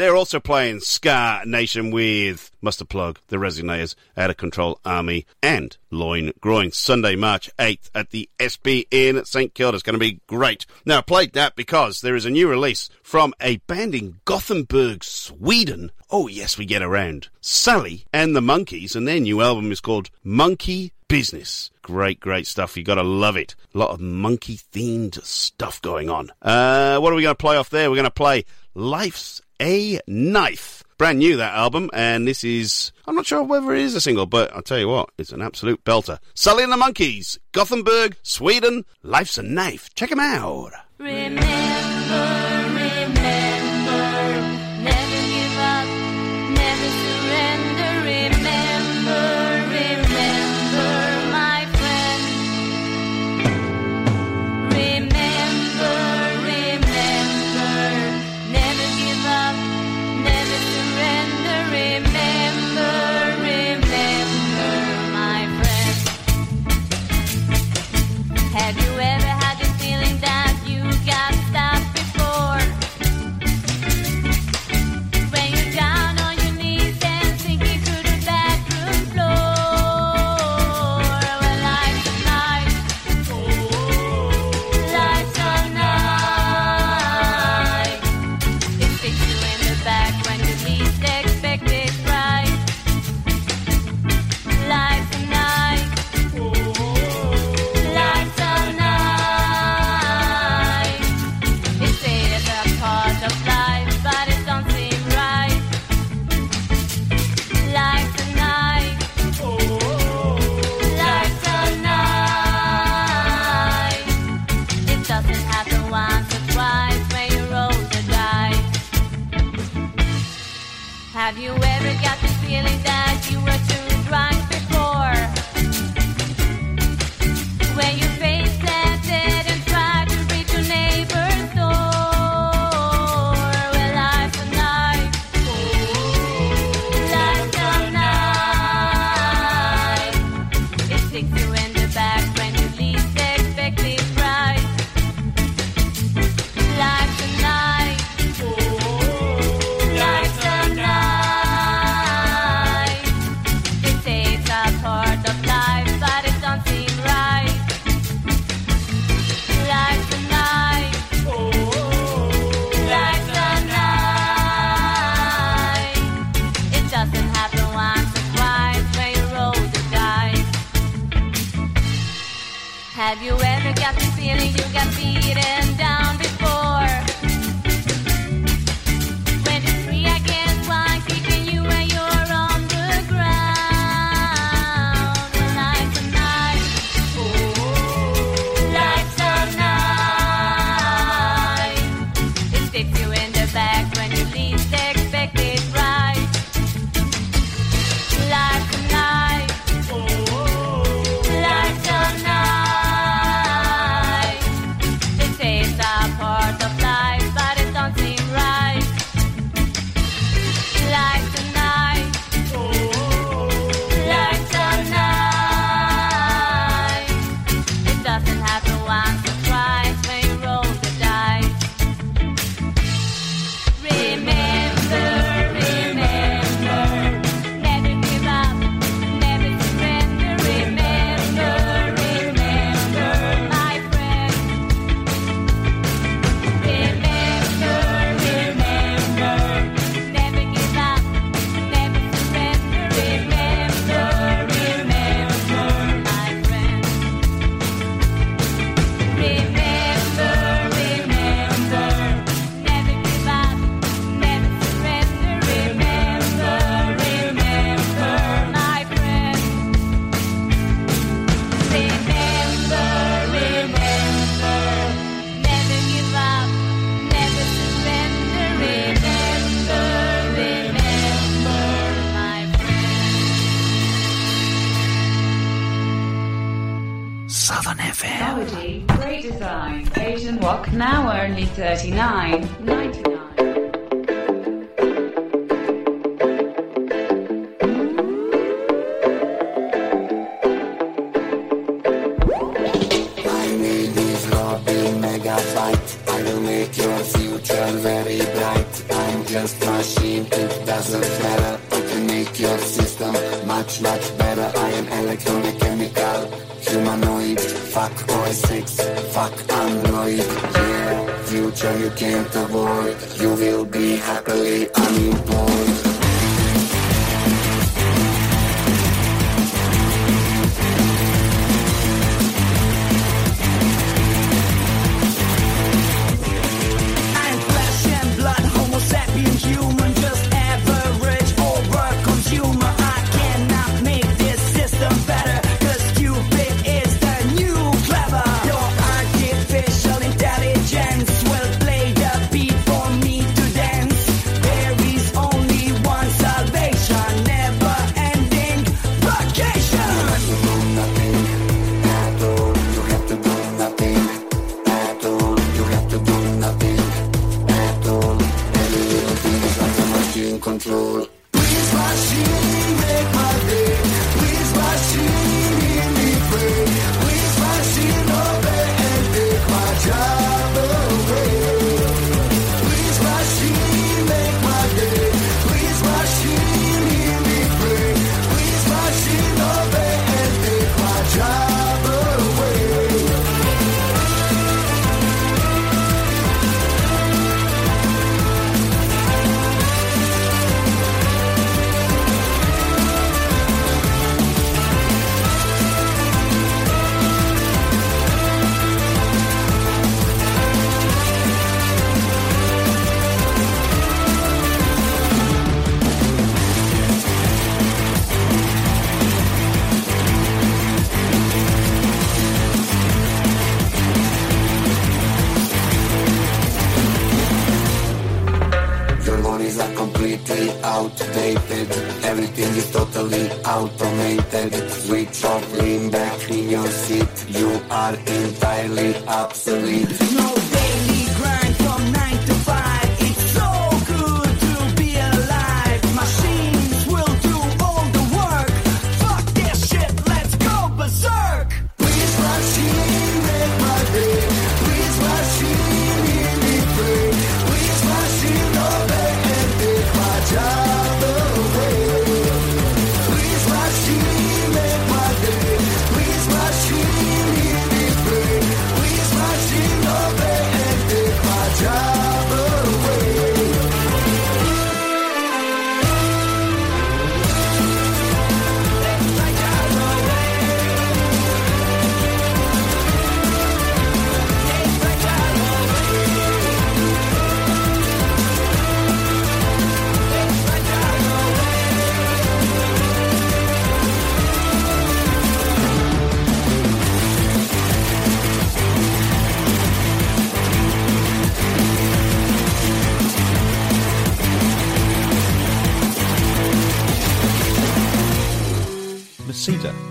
They're 0.00 0.16
also 0.16 0.38
playing 0.38 0.80
Ska 0.80 1.42
Nation 1.46 1.90
with 1.90 2.50
Mustard 2.60 2.88
Plug, 2.88 3.18
The 3.28 3.36
Resignators, 3.36 3.94
Out 4.16 4.28
of 4.30 4.36
Control 4.36 4.80
Army, 4.84 5.26
and 5.42 5.76
Loin 5.90 6.32
Groin. 6.40 6.72
Sunday, 6.72 7.16
March 7.16 7.50
8th 7.58 7.90
at 7.94 8.10
the 8.10 8.28
ESPY 8.38 8.86
in 8.90 9.24
St 9.24 9.54
Kilda. 9.54 9.76
It's 9.76 9.82
going 9.82 9.94
to 9.94 9.98
be 9.98 10.20
great. 10.26 10.66
Now, 10.84 10.98
I 10.98 11.02
played 11.02 11.32
that 11.34 11.56
because 11.56 12.00
there 12.00 12.16
is 12.16 12.26
a 12.26 12.30
new 12.30 12.48
release 12.48 12.90
from 13.02 13.32
a 13.40 13.56
band 13.66 13.94
in 13.94 14.20
Gothenburg, 14.24 15.04
Sweden. 15.04 15.90
Oh, 16.10 16.26
yes, 16.26 16.58
we 16.58 16.66
get 16.66 16.82
around. 16.82 17.28
Sally 17.40 18.04
and 18.12 18.36
the 18.36 18.42
Monkeys, 18.42 18.94
and 18.94 19.08
their 19.08 19.20
new 19.20 19.40
album 19.40 19.72
is 19.72 19.80
called 19.80 20.10
Monkey 20.22 20.92
Business. 21.08 21.70
Great, 21.82 22.20
great 22.20 22.46
stuff. 22.46 22.76
You 22.76 22.84
gotta 22.84 23.02
love 23.02 23.36
it. 23.36 23.56
A 23.74 23.78
lot 23.78 23.90
of 23.90 24.00
monkey 24.00 24.56
themed 24.56 25.20
stuff 25.24 25.82
going 25.82 26.08
on. 26.08 26.30
Uh, 26.40 27.00
what 27.00 27.12
are 27.12 27.16
we 27.16 27.22
gonna 27.22 27.34
play 27.34 27.56
off 27.56 27.68
there? 27.68 27.90
We're 27.90 27.96
gonna 27.96 28.10
play 28.12 28.44
Life's 28.74 29.40
a 29.60 30.00
Knife. 30.06 30.82
Brand 30.98 31.18
new 31.18 31.36
that 31.36 31.54
album, 31.54 31.88
and 31.92 32.28
this 32.28 32.44
is, 32.44 32.92
I'm 33.06 33.14
not 33.14 33.26
sure 33.26 33.42
whether 33.42 33.72
it 33.74 33.82
is 33.82 33.94
a 33.94 34.00
single, 34.00 34.26
but 34.26 34.54
I'll 34.54 34.62
tell 34.62 34.78
you 34.78 34.88
what, 34.88 35.10
it's 35.16 35.32
an 35.32 35.40
absolute 35.42 35.82
belter. 35.84 36.18
Sally 36.34 36.62
and 36.62 36.72
the 36.72 36.76
Monkeys, 36.76 37.38
Gothenburg, 37.52 38.16
Sweden, 38.22 38.84
Life's 39.02 39.38
a 39.38 39.42
Knife. 39.42 39.88
Check 39.94 40.12
'em 40.12 40.20
out. 40.20 40.72
Remember, 40.98 42.49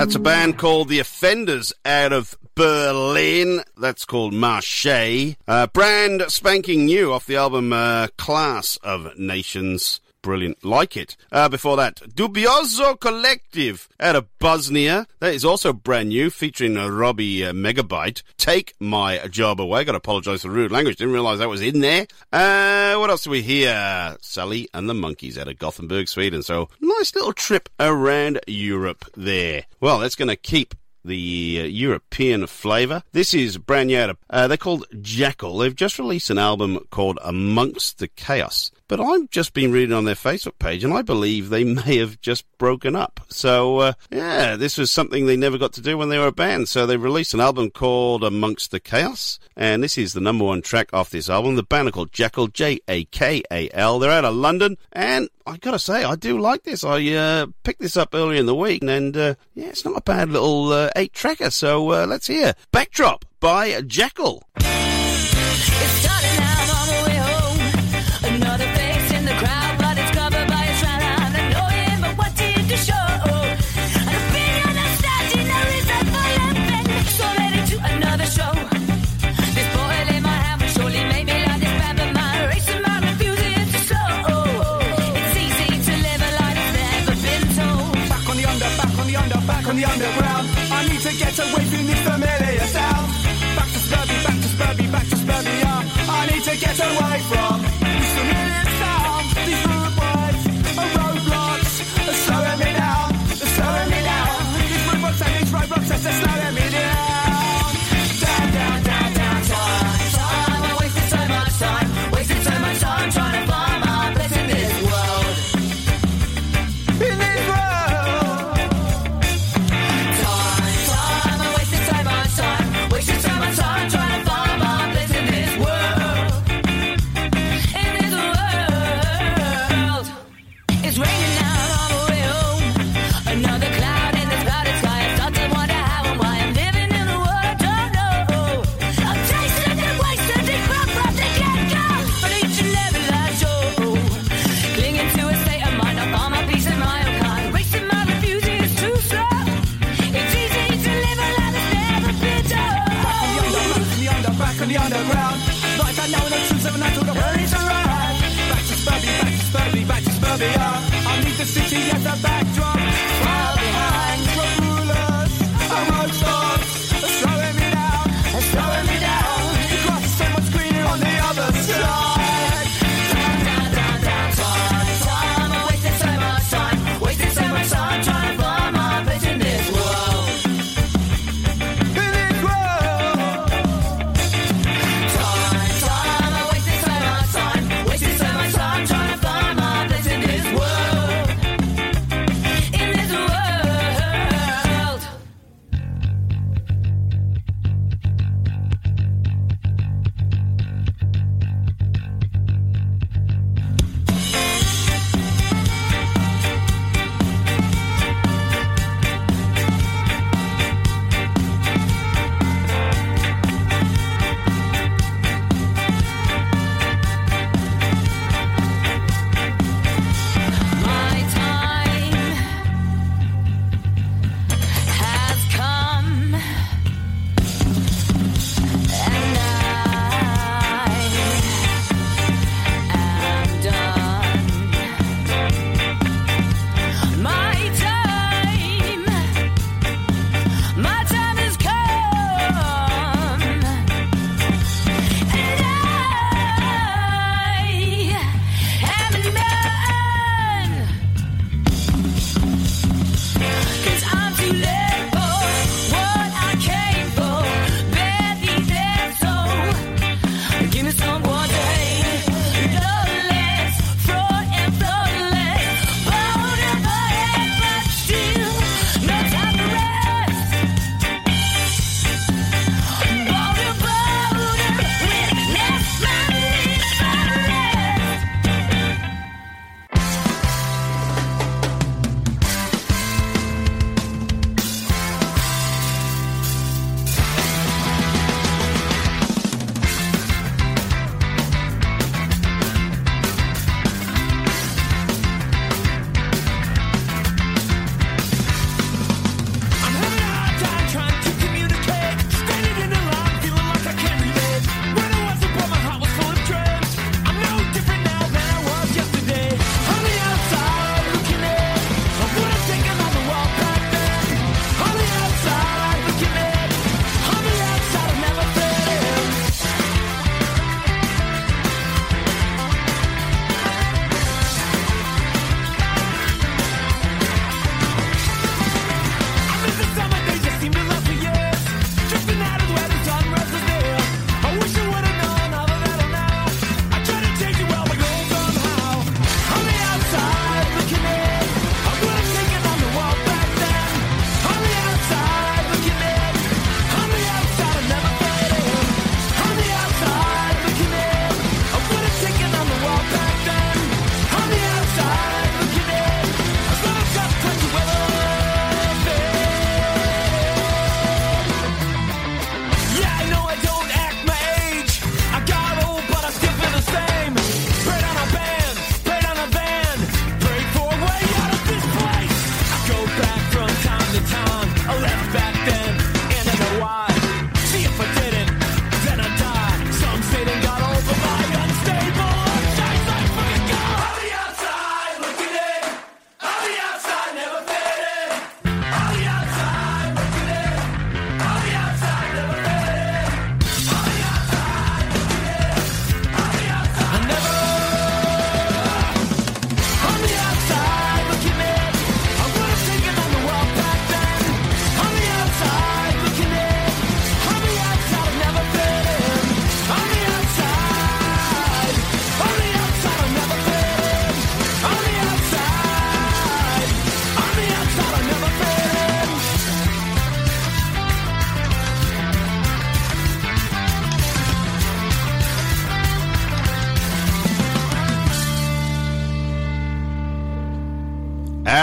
That's 0.00 0.14
a 0.14 0.18
band 0.18 0.56
called 0.56 0.88
The 0.88 0.98
Offenders 0.98 1.74
out 1.84 2.14
of 2.14 2.34
Berlin. 2.54 3.62
That's 3.76 4.06
called 4.06 4.32
Marche. 4.32 5.36
Uh, 5.46 5.66
brand 5.66 6.22
spanking 6.28 6.86
new 6.86 7.12
off 7.12 7.26
the 7.26 7.36
album 7.36 7.74
uh, 7.74 8.06
Class 8.16 8.78
of 8.78 9.18
Nations. 9.18 10.00
Brilliant. 10.22 10.64
Like 10.64 10.96
it. 10.96 11.16
Uh, 11.32 11.48
before 11.48 11.76
that, 11.76 11.96
Dubioza 11.96 12.98
Kolektiv 12.98 13.88
out 13.98 14.16
of 14.16 14.38
Bosnia. 14.38 15.06
That 15.20 15.32
is 15.32 15.44
also 15.44 15.72
brand 15.72 16.10
new, 16.10 16.28
featuring 16.28 16.74
Robbie 16.74 17.44
uh, 17.44 17.52
Megabyte. 17.52 18.22
Take 18.36 18.74
My 18.78 19.18
Job 19.28 19.60
Away. 19.60 19.84
Got 19.84 19.92
to 19.92 19.98
apologise 19.98 20.42
for 20.42 20.50
rude 20.50 20.72
language. 20.72 20.96
Didn't 20.96 21.14
realise 21.14 21.38
that 21.38 21.48
was 21.48 21.62
in 21.62 21.80
there. 21.80 22.06
Uh, 22.32 22.96
what 22.96 23.08
else 23.08 23.24
do 23.24 23.30
we 23.30 23.42
hear? 23.42 24.16
Sally 24.20 24.68
and 24.74 24.88
the 24.88 24.94
Monkeys 24.94 25.38
out 25.38 25.48
of 25.48 25.58
Gothenburg, 25.58 26.08
Sweden. 26.08 26.42
So, 26.42 26.68
nice 26.80 27.14
little 27.14 27.32
trip 27.32 27.70
around 27.78 28.40
Europe 28.46 29.06
there. 29.16 29.64
Well, 29.80 30.00
that's 30.00 30.16
going 30.16 30.28
to 30.28 30.36
keep 30.36 30.74
the 31.04 31.60
uh, 31.62 31.64
European 31.64 32.46
flavour. 32.46 33.02
This 33.12 33.32
is 33.32 33.56
brand 33.56 33.88
new. 33.88 34.14
Uh, 34.28 34.48
they're 34.48 34.56
called 34.56 34.86
Jakal. 35.00 35.60
They've 35.60 35.74
just 35.74 35.98
released 35.98 36.30
an 36.30 36.38
album 36.38 36.80
called 36.90 37.18
Amongst 37.22 37.98
the 37.98 38.08
Chaos. 38.08 38.70
But 38.90 39.00
I've 39.00 39.30
just 39.30 39.52
been 39.52 39.70
reading 39.70 39.94
on 39.94 40.04
their 40.04 40.16
Facebook 40.16 40.58
page, 40.58 40.82
and 40.82 40.92
I 40.92 41.02
believe 41.02 41.48
they 41.48 41.62
may 41.86 41.98
have 41.98 42.20
just 42.20 42.44
broken 42.58 42.96
up. 42.96 43.20
So, 43.28 43.78
uh, 43.78 43.92
yeah, 44.10 44.56
this 44.56 44.76
was 44.76 44.90
something 44.90 45.26
they 45.26 45.36
never 45.36 45.58
got 45.58 45.72
to 45.74 45.80
do 45.80 45.96
when 45.96 46.08
they 46.08 46.18
were 46.18 46.26
a 46.26 46.32
band. 46.32 46.68
So 46.68 46.86
they 46.86 46.96
released 46.96 47.32
an 47.32 47.38
album 47.38 47.70
called 47.70 48.24
Amongst 48.24 48.72
the 48.72 48.80
Chaos, 48.80 49.38
and 49.56 49.80
this 49.80 49.96
is 49.96 50.12
the 50.12 50.20
number 50.20 50.44
one 50.44 50.60
track 50.60 50.92
off 50.92 51.10
this 51.10 51.30
album. 51.30 51.54
The 51.54 51.62
band 51.62 51.86
are 51.86 51.92
called 51.92 52.10
Jakal, 52.10 52.52
J 52.52 52.80
A 52.88 53.04
K 53.04 53.44
A 53.52 53.70
L. 53.72 54.00
They're 54.00 54.10
out 54.10 54.24
of 54.24 54.34
London, 54.34 54.76
and 54.90 55.28
I 55.46 55.58
gotta 55.58 55.78
say, 55.78 56.02
I 56.02 56.16
do 56.16 56.40
like 56.40 56.64
this. 56.64 56.82
I 56.82 57.12
uh, 57.12 57.46
picked 57.62 57.80
this 57.80 57.96
up 57.96 58.12
earlier 58.12 58.40
in 58.40 58.46
the 58.46 58.56
week, 58.56 58.82
and 58.82 59.16
uh, 59.16 59.34
yeah, 59.54 59.68
it's 59.68 59.84
not 59.84 59.98
a 59.98 60.02
bad 60.02 60.30
little 60.30 60.72
uh, 60.72 60.90
eight 60.96 61.12
tracker. 61.12 61.50
So 61.50 61.92
uh, 61.92 62.06
let's 62.06 62.26
hear 62.26 62.54
Backdrop 62.72 63.24
by 63.38 63.70
Jakal. 63.82 64.42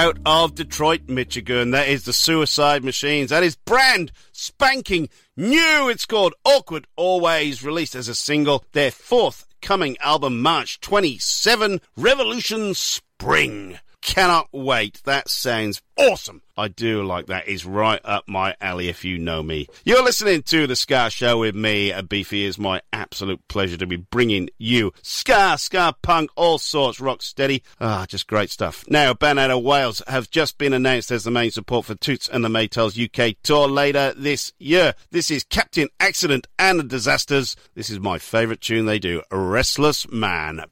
out 0.08 0.20
of 0.26 0.56
Detroit, 0.56 1.02
Michigan. 1.10 1.72
That 1.72 1.90
is 1.90 2.06
the 2.06 2.14
Suicide 2.14 2.82
Machines. 2.82 3.30
That 3.30 3.44
is 3.44 3.58
brand 3.58 4.14
spanking 4.32 5.10
new. 5.36 5.90
It's 5.90 6.06
called 6.06 6.34
Awkward 6.46 6.88
Always, 6.96 7.62
released 7.62 7.94
as 7.94 8.08
a 8.08 8.16
single. 8.16 8.64
Their 8.72 8.92
fourth 8.92 9.46
coming 9.62 9.98
album, 10.00 10.42
March 10.42 10.80
27, 10.80 11.82
Revolution 11.98 12.74
Spring 12.74 13.80
cannot 14.08 14.48
wait. 14.54 15.02
That 15.04 15.28
sounds 15.28 15.82
awesome. 15.98 16.42
I 16.58 16.70
do 16.70 17.04
like 17.04 17.26
that. 17.28 17.48
It's 17.48 17.66
right 17.66 18.00
up 18.06 18.24
my 18.26 18.56
alley 18.62 18.88
if 18.88 19.04
you 19.04 19.20
know 19.20 19.44
me. 19.44 19.68
You're 19.84 20.04
listening 20.04 20.44
to 20.44 20.66
The 20.66 20.78
Ska 20.78 21.10
Show 21.10 21.40
with 21.40 21.56
me, 21.56 21.92
uh, 21.92 22.02
Beefy. 22.04 22.46
It's 22.46 22.58
my 22.58 22.82
absolute 22.94 23.46
pleasure 23.50 23.76
to 23.76 23.86
be 23.86 23.98
bringing 23.98 24.50
you 24.58 24.94
Ska, 25.04 25.58
Ska 25.60 25.94
Punk, 26.02 26.32
all 26.38 26.58
sorts, 26.58 27.02
rock 27.02 27.22
steady. 27.22 27.64
Ah, 27.82 28.06
just 28.08 28.28
great 28.28 28.50
stuff. 28.50 28.86
Now, 28.88 29.14
Band 29.14 29.40
out 29.40 29.52
of 29.52 29.62
Wales 29.62 30.02
have 30.08 30.32
just 30.32 30.58
been 30.58 30.74
announced 30.74 31.12
as 31.12 31.26
the 31.26 31.32
main 31.32 31.52
support 31.52 31.86
for 31.86 31.96
Toots 31.96 32.30
and 32.30 32.46
the 32.46 32.50
Maytals 32.50 32.98
UK 32.98 33.36
tour 33.44 33.68
later 33.68 34.14
this 34.16 34.54
year. 34.58 34.96
This 35.12 35.30
is 35.30 35.44
Captain 35.44 35.90
Accident 36.00 36.48
and 36.58 36.80
the 36.80 36.84
Disasters. 36.86 37.58
This 37.76 37.90
is 37.90 38.00
my 38.00 38.20
favourite 38.20 38.62
tune 38.62 38.86
they 38.86 39.00
do, 39.00 39.22
Restless 39.32 40.10
Man. 40.10 40.64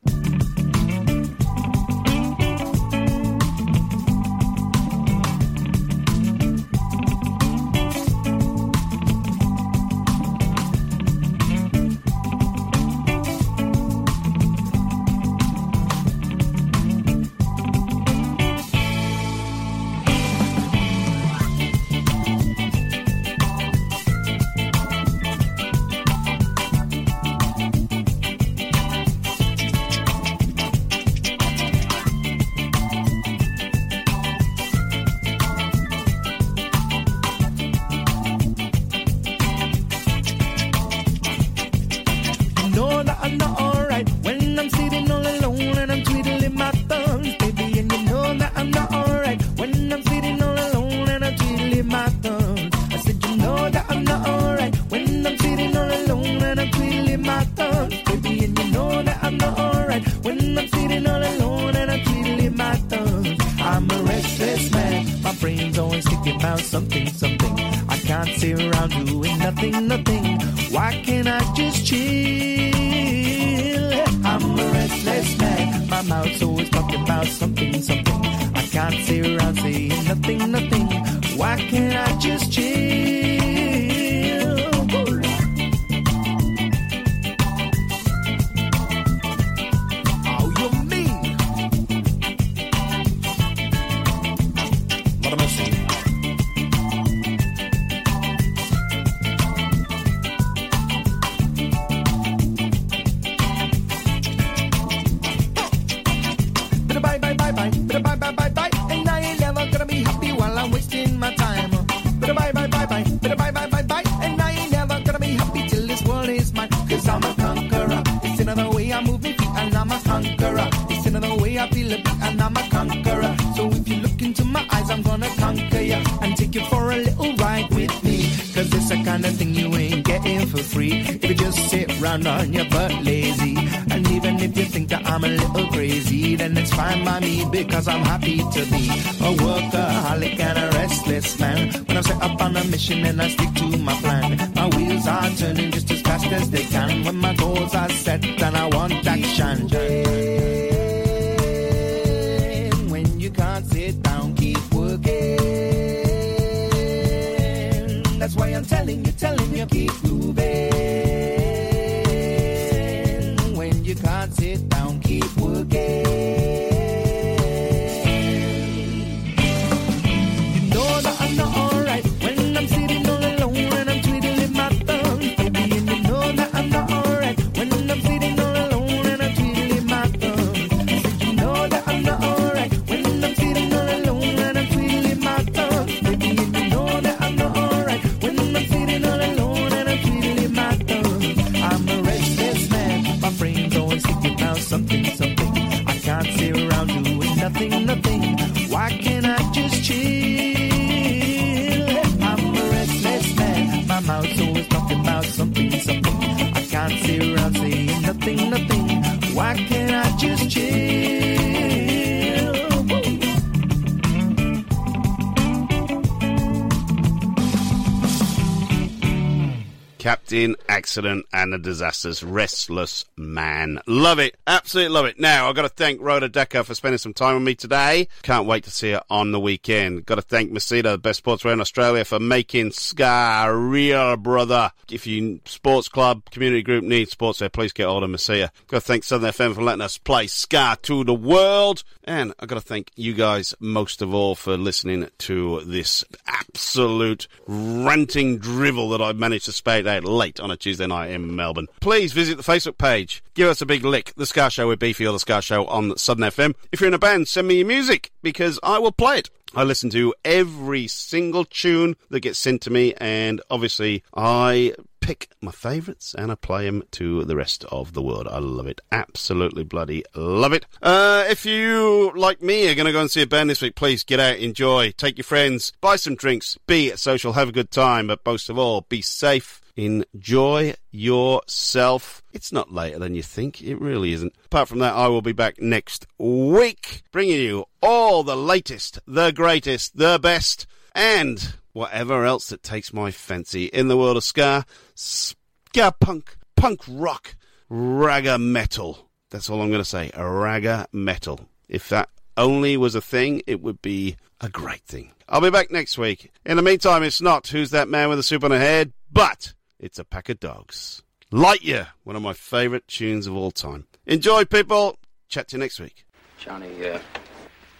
in 220.45 220.55
accident 220.69 221.25
and 221.33 221.53
a 221.53 221.57
disaster's 221.57 222.23
restless 222.23 223.03
man. 223.17 223.81
Love 223.87 224.19
it. 224.19 224.37
Absolutely 224.45 224.93
love 224.93 225.05
it. 225.05 225.19
Now, 225.19 225.49
I've 225.49 225.55
got 225.55 225.63
to 225.63 225.69
thank 225.69 225.99
Rhoda 225.99 226.29
Dakar 226.29 226.63
for 226.63 226.75
spending 226.75 226.99
some 226.99 227.13
time 227.13 227.33
with 227.33 227.43
me 227.43 227.55
today. 227.55 228.07
Can't 228.21 228.45
wait 228.45 228.63
to 228.65 228.71
see 228.71 228.91
her 228.91 229.01
on 229.09 229.31
the 229.31 229.39
weekend. 229.39 230.05
Got 230.05 230.15
to 230.15 230.21
thank 230.21 230.51
Masita, 230.51 230.83
the 230.83 230.97
best 230.99 231.23
sportswear 231.23 231.53
in 231.53 231.61
Australia, 231.61 232.05
for 232.05 232.19
making 232.19 232.71
Ska 232.71 233.51
real, 233.51 234.15
brother. 234.17 234.71
If 234.91 235.07
you 235.07 235.39
sports 235.45 235.89
club, 235.89 236.29
community 236.29 236.61
group 236.61 236.83
needs 236.83 237.15
sportswear, 237.15 237.51
please 237.51 237.73
get 237.73 237.87
hold 237.87 238.03
of 238.03 238.09
Masita. 238.11 238.51
Got 238.67 238.77
to 238.77 238.81
thank 238.81 239.03
Southern 239.03 239.31
FM 239.31 239.55
for 239.55 239.63
letting 239.63 239.81
us 239.81 239.97
play 239.97 240.27
Ska 240.27 240.77
to 240.83 241.03
the 241.03 241.15
world. 241.15 241.83
And 242.05 242.33
I've 242.39 242.47
got 242.47 242.55
to 242.55 242.61
thank 242.61 242.91
you 242.95 243.13
guys 243.13 243.55
most 243.59 244.01
of 244.01 244.13
all 244.13 244.35
for 244.35 244.57
listening 244.57 245.09
to 245.17 245.61
this 245.65 246.05
absolute 246.27 247.27
ranting 247.47 248.37
drivel 248.37 248.89
that 248.89 249.01
I've 249.01 249.17
managed 249.17 249.45
to 249.45 249.51
spade 249.51 249.87
out 249.87 250.03
late 250.03 250.39
on 250.39 250.51
a 250.51 250.55
Tuesday 250.55 250.85
night 250.85 251.09
in 251.09 251.35
Melbourne. 251.35 251.67
Please 251.81 252.13
visit 252.13 252.37
the 252.37 252.43
Facebook 252.43 252.77
page. 252.77 253.23
Give 253.33 253.49
us 253.49 253.59
a 253.61 253.65
big 253.65 253.83
lick. 253.83 254.13
The 254.15 254.27
Ska 254.27 254.51
Show 254.51 254.67
with 254.67 254.79
Beefy 254.79 255.07
or 255.07 255.13
The 255.13 255.19
Ska 255.19 255.41
Show 255.41 255.65
on 255.65 255.97
Southern 255.97 256.29
FM. 256.29 256.53
If 256.71 256.79
you're 256.79 256.89
in 256.89 256.93
a 256.93 256.99
band, 256.99 257.27
send 257.27 257.47
me 257.47 257.55
your 257.55 257.67
music 257.67 258.11
because 258.21 258.59
I 258.61 258.77
will 258.77 258.91
play 258.91 259.17
it. 259.17 259.29
I 259.53 259.63
listen 259.63 259.89
to 259.91 260.13
every 260.25 260.87
single 260.87 261.45
tune 261.45 261.95
that 262.09 262.21
gets 262.21 262.39
sent 262.39 262.61
to 262.63 262.69
me, 262.69 262.93
and 262.97 263.41
obviously, 263.49 264.03
I 264.13 264.73
pick 265.05 265.29
my 265.39 265.51
favourites 265.51 266.15
and 266.17 266.31
I 266.31 266.35
play 266.35 266.65
them 266.65 266.83
to 266.91 267.23
the 267.25 267.35
rest 267.35 267.63
of 267.65 267.93
the 267.93 268.01
world. 268.01 268.27
I 268.27 268.39
love 268.39 268.65
it. 268.65 268.81
Absolutely 268.91 269.63
bloody 269.63 270.03
love 270.15 270.51
it. 270.51 270.65
Uh, 270.81 271.25
if 271.29 271.45
you, 271.45 272.11
like 272.15 272.41
me, 272.41 272.67
are 272.67 272.75
going 272.75 272.87
to 272.87 272.91
go 272.91 273.01
and 273.01 273.11
see 273.11 273.21
a 273.21 273.27
band 273.27 273.51
this 273.51 273.61
week, 273.61 273.75
please 273.75 274.03
get 274.03 274.19
out, 274.19 274.37
enjoy, 274.37 274.91
take 274.97 275.17
your 275.17 275.23
friends, 275.23 275.73
buy 275.79 275.95
some 275.95 276.15
drinks, 276.15 276.57
be 276.65 276.89
social, 276.95 277.33
have 277.33 277.49
a 277.49 277.53
good 277.53 277.69
time, 277.69 278.07
but 278.07 278.25
most 278.25 278.49
of 278.49 278.57
all, 278.57 278.81
be 278.89 279.03
safe. 279.03 279.61
Enjoy 279.75 280.73
yourself. 280.91 282.23
It's 282.31 282.51
not 282.51 282.71
later 282.71 282.99
than 282.99 283.15
you 283.15 283.23
think. 283.23 283.61
It 283.61 283.79
really 283.79 284.13
isn't. 284.13 284.33
Apart 284.45 284.69
from 284.69 284.79
that, 284.79 284.93
I 284.93 285.07
will 285.07 285.21
be 285.21 285.33
back 285.33 285.59
next 285.59 286.07
week, 286.17 287.03
bringing 287.11 287.41
you 287.41 287.65
all 287.81 288.23
the 288.23 288.37
latest, 288.37 288.99
the 289.05 289.31
greatest, 289.31 289.97
the 289.97 290.19
best, 290.21 290.65
and 290.93 291.55
whatever 291.73 292.23
else 292.23 292.47
that 292.47 292.63
takes 292.63 292.93
my 292.93 293.11
fancy 293.11 293.65
in 293.65 293.89
the 293.89 293.97
world 293.97 294.15
of 294.15 294.23
ska, 294.23 294.65
ska 294.95 295.93
punk, 295.99 296.37
punk 296.55 296.81
rock, 296.87 297.35
ragga 297.69 298.39
metal. 298.39 299.09
That's 299.29 299.49
all 299.49 299.61
I'm 299.61 299.69
going 299.69 299.81
to 299.81 299.85
say. 299.85 300.09
Ragga 300.15 300.85
metal. 300.93 301.49
If 301.67 301.89
that 301.89 302.09
only 302.37 302.77
was 302.77 302.95
a 302.95 303.01
thing, 303.01 303.41
it 303.45 303.61
would 303.61 303.81
be 303.81 304.15
a 304.39 304.47
great 304.47 304.83
thing. 304.83 305.11
I'll 305.27 305.41
be 305.41 305.49
back 305.49 305.71
next 305.71 305.97
week. 305.97 306.31
In 306.45 306.55
the 306.55 306.63
meantime, 306.63 307.03
it's 307.03 307.21
not 307.21 307.47
Who's 307.47 307.71
That 307.71 307.89
Man 307.89 308.07
with 308.07 308.19
a 308.19 308.23
Soup 308.23 308.43
on 308.43 308.51
a 308.51 308.59
Head, 308.59 308.93
but 309.11 309.53
it's 309.79 309.99
a 309.99 310.03
pack 310.03 310.29
of 310.29 310.39
dogs. 310.39 311.03
Lightyear, 311.31 311.87
one 312.03 312.15
of 312.15 312.21
my 312.21 312.33
favourite 312.33 312.87
tunes 312.87 313.27
of 313.27 313.35
all 313.35 313.51
time. 313.51 313.87
Enjoy, 314.05 314.45
people. 314.45 314.97
Chat 315.27 315.49
to 315.49 315.57
you 315.57 315.59
next 315.59 315.79
week. 315.79 316.05
Johnny, 316.37 316.87
uh, 316.87 316.99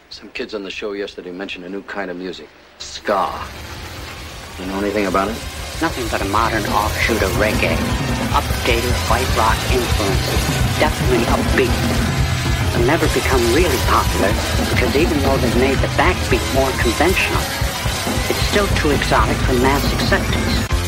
some 0.10 0.30
kids 0.30 0.54
on 0.54 0.64
the 0.64 0.72
show 0.72 0.94
yesterday 0.94 1.32
mentioned 1.32 1.66
a 1.66 1.70
new 1.70 1.84
kind 1.84 2.10
of 2.10 2.18
music. 2.18 2.50
Ska. 2.80 3.32
You 4.60 4.66
know 4.68 4.80
anything 4.80 5.06
about 5.06 5.28
it? 5.28 5.38
Nothing 5.82 6.08
but 6.10 6.22
a 6.22 6.26
modern 6.26 6.64
offshoot 6.68 7.22
of 7.22 7.32
reggae. 7.36 7.76
Updated 8.32 8.96
white 9.10 9.28
rock 9.38 9.60
influences. 9.72 10.42
Definitely 10.80 11.26
upbeat. 11.28 12.16
They'll 12.74 12.88
never 12.88 13.08
become 13.14 13.42
really 13.54 13.78
popular 13.88 14.32
because 14.72 14.96
even 14.96 15.20
though 15.20 15.38
they've 15.38 15.58
made 15.58 15.78
the 15.80 15.92
backbeat 15.96 16.44
more 16.56 16.72
conventional, 16.80 17.44
it's 18.28 18.42
still 18.48 18.68
too 18.80 18.92
exotic 18.92 19.38
for 19.48 19.54
mass 19.54 19.84
acceptance. 19.94 20.85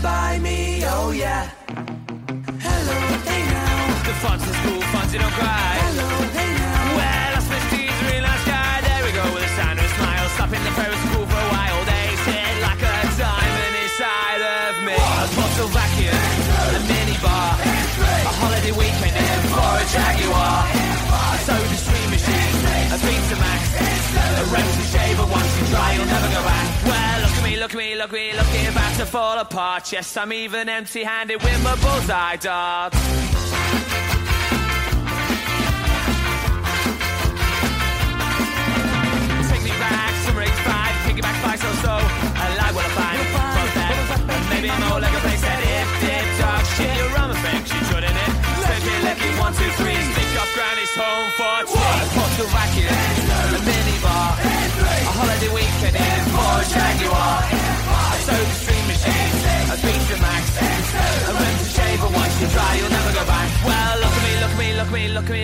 Stand 0.00 0.02
by 0.02 0.38
me? 0.42 0.82
Oh 0.84 1.10
yeah. 1.12 1.50
Hello, 2.60 2.98
hey 3.28 3.42
now. 3.44 4.02
The 4.06 4.14
fun's 4.22 4.42
is 4.42 4.56
cool, 4.64 4.82
fun's 4.92 5.12
don't 5.12 5.36
cry. 5.36 5.76
Hello, 5.84 6.08
hey 6.36 6.50
now. 6.56 6.96
Well, 6.96 7.34
Peter's 7.70 8.00
a 8.00 8.04
really 8.06 8.20
nice 8.20 8.44
guy. 8.46 8.80
There 8.80 9.02
we 9.04 9.12
go, 9.12 9.24
with 9.34 9.44
a 9.44 9.52
Sandra 9.56 9.88
smile, 9.96 10.28
slapping 10.36 10.64
the 10.64 10.72
Ferris 10.72 11.02
cool 11.12 11.26
for 11.26 11.40
a 11.40 11.50
while. 11.52 11.80
They 11.84 12.08
sit 12.24 12.54
like 12.64 12.82
a 12.82 12.96
diamond 13.16 13.74
inside 13.84 14.42
of 14.64 14.72
me. 14.86 14.96
A 14.96 15.26
bottle 15.36 15.70
vacuum, 15.76 16.16
a 16.76 16.80
mini 16.88 17.16
bar, 17.20 17.52
a 17.60 18.32
holiday 18.40 18.72
weekend 18.72 19.16
in 19.16 19.40
for 19.52 19.70
a 19.80 19.84
Jaguar. 19.92 20.39
Look 27.60 27.74
me, 27.74 27.94
look 27.94 28.10
me, 28.10 28.32
look 28.32 28.46
me, 28.46 28.58
looking 28.60 28.66
about 28.68 28.96
to 28.96 29.04
fall 29.04 29.38
apart. 29.38 29.92
Yes, 29.92 30.16
I'm 30.16 30.32
even 30.32 30.68
empty-handed 30.68 31.42
with 31.42 31.62
my 31.62 31.76
bullseye 31.76 32.36
darts. 32.36 33.99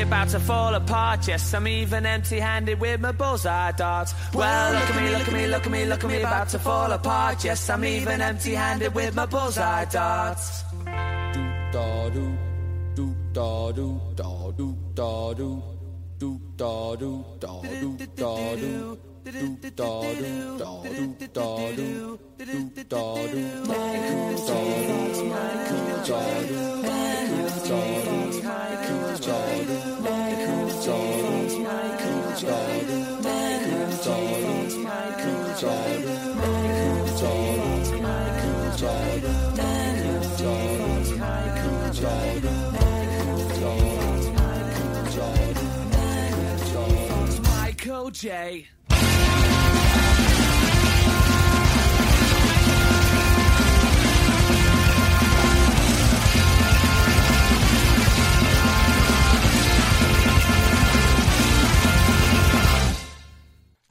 about 0.02 0.28
to 0.28 0.40
fall 0.40 0.74
apart. 0.74 1.28
Yes, 1.28 1.54
I'm 1.54 1.66
even 1.68 2.06
empty 2.06 2.40
handed 2.40 2.80
with 2.80 3.00
my 3.00 3.12
bullseye 3.12 3.72
darts. 3.72 4.14
Well, 4.34 4.72
look 4.72 4.90
at 4.90 4.96
me, 5.02 5.10
look 5.10 5.28
at 5.28 5.34
me, 5.34 5.46
look 5.46 5.66
at 5.66 5.72
me, 5.72 5.84
look 5.84 6.04
at 6.04 6.10
me 6.10 6.20
about 6.20 6.48
to 6.50 6.58
fall 6.58 6.92
apart. 6.92 7.44
Yes, 7.44 7.70
I'm 7.70 7.84
even 7.84 8.20
empty 8.20 8.54
handed 8.54 8.94
with 8.94 9.14
my 9.14 9.26
bullseye 9.26 9.84
darts. 9.86 10.64
Do 11.34 11.42
da 11.72 12.08
do, 12.10 12.36
do 12.94 13.14
da 13.32 13.72
do, 13.72 14.00
da 14.14 14.50
do 14.50 14.76
da 14.94 15.34
do, 15.34 15.62
do 16.18 16.40
da 16.56 16.96
do, 16.96 17.24
da 17.40 17.62
do 17.62 17.96
da 18.16 18.56
do. 18.56 18.98
Do 19.26 19.32
do 19.32 19.56
do 19.56 19.70
do 19.70 19.76
do 19.76 20.86
do 20.86 21.16
do 21.16 21.26
do 22.36 22.72
do 22.74 22.84
do. 22.84 23.44
My 23.66 23.82
cool, 24.08 24.36
my 24.36 24.70
cool, 24.76 25.24
my 25.24 25.66
cool, 25.68 25.96
my 25.96 26.06
cool, 26.06 26.06
my 26.06 26.30
cool, 26.46 26.82
my 26.82 27.50
cool, 27.66 28.42
my 28.42 28.66
cool. 28.66 28.75
Michael 47.42 48.10
J. 48.10 48.75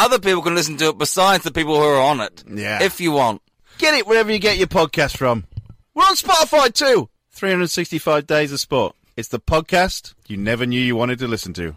other 0.00 0.18
people 0.18 0.40
can 0.42 0.54
listen 0.54 0.76
to 0.78 0.88
it 0.88 0.98
besides 0.98 1.44
the 1.44 1.50
people 1.50 1.76
who 1.76 1.82
are 1.84 2.00
on 2.00 2.20
it. 2.20 2.42
Yeah. 2.48 2.82
If 2.82 3.00
you 3.00 3.12
want. 3.12 3.42
Get 3.78 3.94
it 3.94 4.06
wherever 4.06 4.32
you 4.32 4.38
get 4.38 4.56
your 4.56 4.66
podcast 4.66 5.16
from. 5.16 5.44
We're 5.94 6.04
on 6.04 6.16
Spotify 6.16 6.72
too. 6.72 7.08
365 7.32 8.26
Days 8.26 8.50
of 8.52 8.60
Sport. 8.60 8.96
It's 9.16 9.28
the 9.28 9.40
podcast 9.40 10.14
you 10.26 10.36
never 10.36 10.64
knew 10.64 10.80
you 10.80 10.96
wanted 10.96 11.18
to 11.18 11.28
listen 11.28 11.52
to. 11.54 11.76